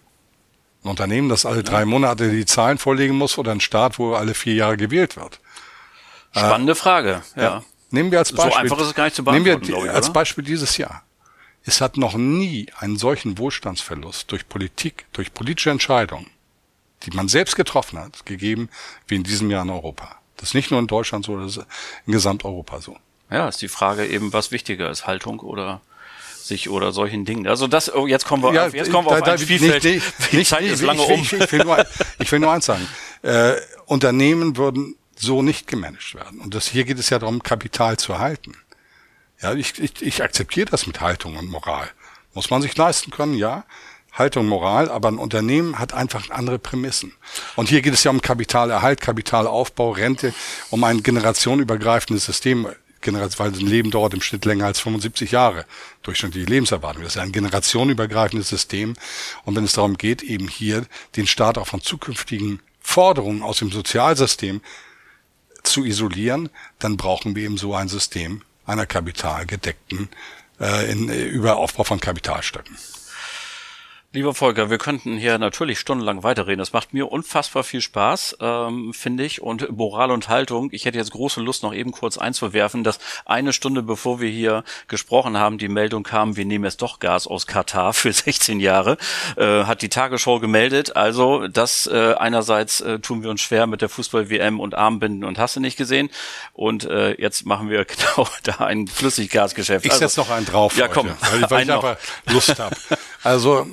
[0.83, 4.33] Ein Unternehmen, das alle drei Monate die Zahlen vorlegen muss oder ein Staat, wo alle
[4.33, 5.39] vier Jahre gewählt wird?
[6.31, 7.41] Spannende äh, Frage, ja.
[7.43, 7.63] ja.
[7.91, 8.51] Nehmen wir als Beispiel.
[8.51, 11.03] So einfach ist es gar nicht zu beantworten, Nehmen wir ich, als Beispiel dieses Jahr.
[11.63, 16.25] Es hat noch nie einen solchen Wohlstandsverlust durch Politik, durch politische Entscheidungen,
[17.03, 18.69] die man selbst getroffen hat, gegeben,
[19.07, 20.17] wie in diesem Jahr in Europa.
[20.37, 21.65] Das ist nicht nur in Deutschland so, das ist
[22.05, 22.97] in Gesamteuropa so.
[23.29, 25.81] Ja, ist die Frage eben, was wichtiger ist, Haltung oder
[26.49, 27.47] sich oder solchen Dingen.
[27.47, 29.37] Also das, oh, jetzt kommen wir, ja, auf, jetzt kommen wir da, auf ein da,
[29.37, 29.83] Spielfeld.
[29.83, 31.21] Nicht, nicht, die Zeit nicht, ist lange ich, um.
[31.21, 31.85] Ich, ich, will nur,
[32.19, 32.87] ich will nur eins sagen.
[33.21, 36.39] Äh, Unternehmen würden so nicht gemanagt werden.
[36.39, 38.55] Und das, hier geht es ja darum, Kapital zu halten.
[39.41, 41.89] Ja, ich, ich, ich akzeptiere das mit Haltung und Moral.
[42.33, 43.65] Muss man sich leisten können, ja.
[44.11, 47.13] Haltung, Moral, aber ein Unternehmen hat einfach andere Prämissen.
[47.55, 50.33] Und hier geht es ja um Kapitalerhalt, Kapitalaufbau, Rente,
[50.69, 52.67] um ein generationenübergreifendes System,
[53.01, 55.65] weil ein Leben dauert im Schnitt länger als 75 Jahre,
[56.03, 57.03] durchschnittliche Lebenserwartung.
[57.03, 58.93] Das ist ein generationenübergreifendes System.
[59.45, 60.85] Und wenn es darum geht, eben hier
[61.15, 64.61] den Staat auch von zukünftigen Forderungen aus dem Sozialsystem
[65.63, 66.49] zu isolieren,
[66.79, 70.09] dann brauchen wir eben so ein System einer kapitalgedeckten
[70.59, 72.77] äh, in, über Aufbau von Kapitalstöcken.
[74.11, 76.57] Lieber Volker, wir könnten hier natürlich stundenlang weiterreden.
[76.57, 79.39] Das macht mir unfassbar viel Spaß, ähm, finde ich.
[79.39, 83.53] Und Moral und Haltung, ich hätte jetzt große Lust, noch eben kurz einzuwerfen, dass eine
[83.53, 87.45] Stunde bevor wir hier gesprochen haben, die Meldung kam, wir nehmen jetzt doch Gas aus
[87.45, 88.97] Katar für 16 Jahre,
[89.37, 90.95] äh, hat die Tagesschau gemeldet.
[90.95, 95.37] Also, das äh, einerseits äh, tun wir uns schwer mit der Fußball-WM und Armbinden und
[95.37, 96.09] hast du nicht gesehen.
[96.53, 97.85] Und äh, jetzt machen wir
[98.15, 99.85] genau da ein Flüssiggasgeschäft.
[99.85, 100.75] Ich also, setze noch einen drauf.
[100.77, 101.09] Ja, komm.
[101.09, 102.75] Heute, weil, weil ich einfach Lust habe.
[103.21, 103.67] Also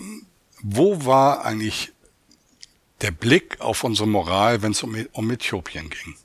[0.69, 1.93] wo war eigentlich
[3.01, 6.17] der Blick auf unsere Moral, wenn es um, um Äthiopien ging?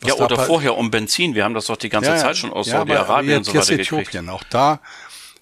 [0.00, 1.34] Was ja, oder vorher um Benzin.
[1.34, 3.72] Wir haben das doch die ganze ja, Zeit schon aus ja, Saudi-Arabien und so weiter
[3.72, 4.26] Äthiopien.
[4.26, 4.28] Gekriegt.
[4.28, 4.80] Auch da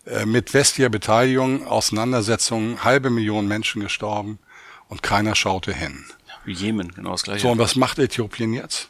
[0.06, 4.38] äh, mit westlicher Beteiligung, Auseinandersetzungen, halbe Million Menschen gestorben
[4.88, 6.04] und keiner schaute hin.
[6.44, 7.42] Wie Jemen, genau das gleiche.
[7.42, 8.88] So, und was macht Äthiopien jetzt?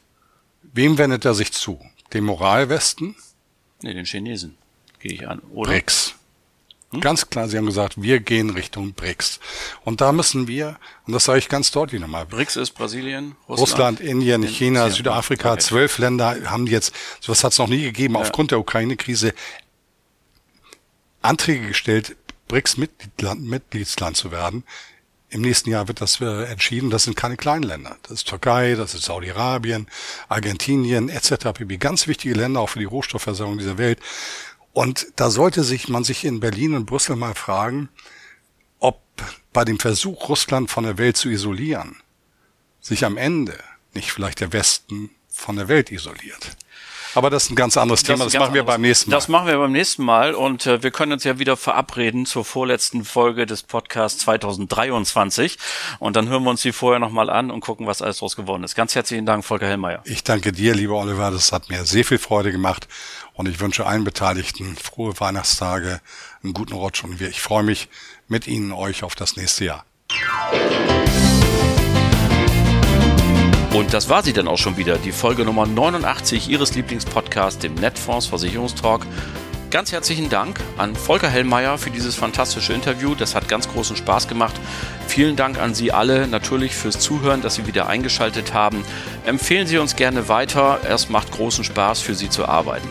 [0.62, 1.80] Wem wendet er sich zu?
[2.12, 3.16] Dem Moralwesten?
[3.80, 4.58] Nee, den Chinesen,
[5.00, 5.40] gehe ich an.
[5.52, 5.70] Oder?
[5.70, 6.16] BRICS.
[6.92, 7.00] Hm?
[7.00, 9.40] Ganz klar, sie haben gesagt, wir gehen Richtung BRICS.
[9.84, 12.26] Und da müssen wir, und das sage ich ganz deutlich nochmal.
[12.26, 15.60] BRICS ist Brasilien, Russland, Russland Indien, in China, China, Südafrika, okay.
[15.60, 18.20] zwölf Länder haben jetzt, sowas hat es noch nie gegeben, ja.
[18.20, 19.34] aufgrund der Ukraine-Krise
[21.22, 22.16] Anträge gestellt,
[22.48, 24.64] BRICS-Mitgliedsland Mitgliedsland zu werden.
[25.28, 26.90] Im nächsten Jahr wird das äh, entschieden.
[26.90, 27.96] Das sind keine kleinen Länder.
[28.02, 29.88] Das ist Türkei, das ist Saudi-Arabien,
[30.28, 31.52] Argentinien etc.
[31.52, 31.78] pp.
[31.78, 33.98] Ganz wichtige Länder auch für die Rohstoffversorgung dieser Welt.
[34.76, 37.88] Und da sollte sich man sich in Berlin und Brüssel mal fragen,
[38.78, 39.00] ob
[39.54, 41.96] bei dem Versuch, Russland von der Welt zu isolieren,
[42.82, 43.58] sich am Ende
[43.94, 46.58] nicht vielleicht der Westen von der Welt isoliert.
[47.16, 49.16] Aber das ist ein ganz anderes Thema, das, das machen wir beim nächsten Mal.
[49.16, 52.44] Das machen wir beim nächsten Mal und äh, wir können uns ja wieder verabreden zur
[52.44, 55.56] vorletzten Folge des Podcasts 2023
[55.98, 58.64] und dann hören wir uns die vorher nochmal an und gucken, was alles draus geworden
[58.64, 58.74] ist.
[58.74, 60.02] Ganz herzlichen Dank, Volker Hellmeier.
[60.04, 62.86] Ich danke dir, lieber Oliver, das hat mir sehr viel Freude gemacht
[63.32, 66.02] und ich wünsche allen Beteiligten frohe Weihnachtstage,
[66.44, 67.88] einen guten Rutsch und ich freue mich
[68.28, 69.86] mit Ihnen, euch auf das nächste Jahr.
[73.76, 77.74] Und das war sie dann auch schon wieder, die Folge Nummer 89 Ihres Lieblingspodcasts, dem
[77.74, 79.06] Netfonds Versicherungstalk.
[79.70, 83.14] Ganz herzlichen Dank an Volker Hellmeier für dieses fantastische Interview.
[83.14, 84.54] Das hat ganz großen Spaß gemacht.
[85.08, 88.82] Vielen Dank an Sie alle natürlich fürs Zuhören, dass Sie wieder eingeschaltet haben.
[89.26, 90.80] Empfehlen Sie uns gerne weiter.
[90.88, 92.88] Es macht großen Spaß, für Sie zu arbeiten.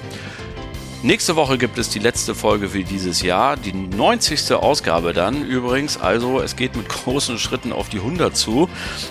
[1.06, 4.54] Nächste Woche gibt es die letzte Folge für dieses Jahr, die 90.
[4.54, 5.98] Ausgabe dann übrigens.
[5.98, 8.68] Also es geht mit großen Schritten auf die 100 zu.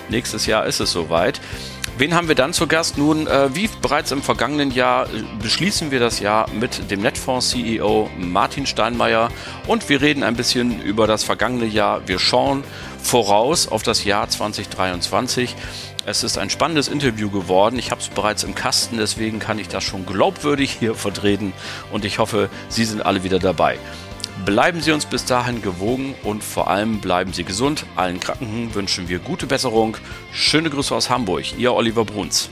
[0.09, 1.39] Nächstes Jahr ist es soweit.
[1.97, 2.97] Wen haben wir dann zu Gast?
[2.97, 8.09] Nun, äh, wie bereits im vergangenen Jahr äh, beschließen wir das Jahr mit dem Netfonds-CEO
[8.17, 9.29] Martin Steinmeier
[9.65, 12.05] und wir reden ein bisschen über das vergangene Jahr.
[12.09, 12.65] Wir schauen
[13.01, 15.55] voraus auf das Jahr 2023.
[16.07, 17.79] Es ist ein spannendes Interview geworden.
[17.79, 21.51] Ich habe es bereits im Kasten, deswegen kann ich das schon glaubwürdig hier vertreten
[21.91, 23.79] und ich hoffe, Sie sind alle wieder dabei.
[24.45, 27.85] Bleiben Sie uns bis dahin gewogen und vor allem bleiben Sie gesund.
[27.95, 29.97] Allen Kranken wünschen wir gute Besserung.
[30.31, 32.51] Schöne Grüße aus Hamburg, Ihr Oliver Bruns.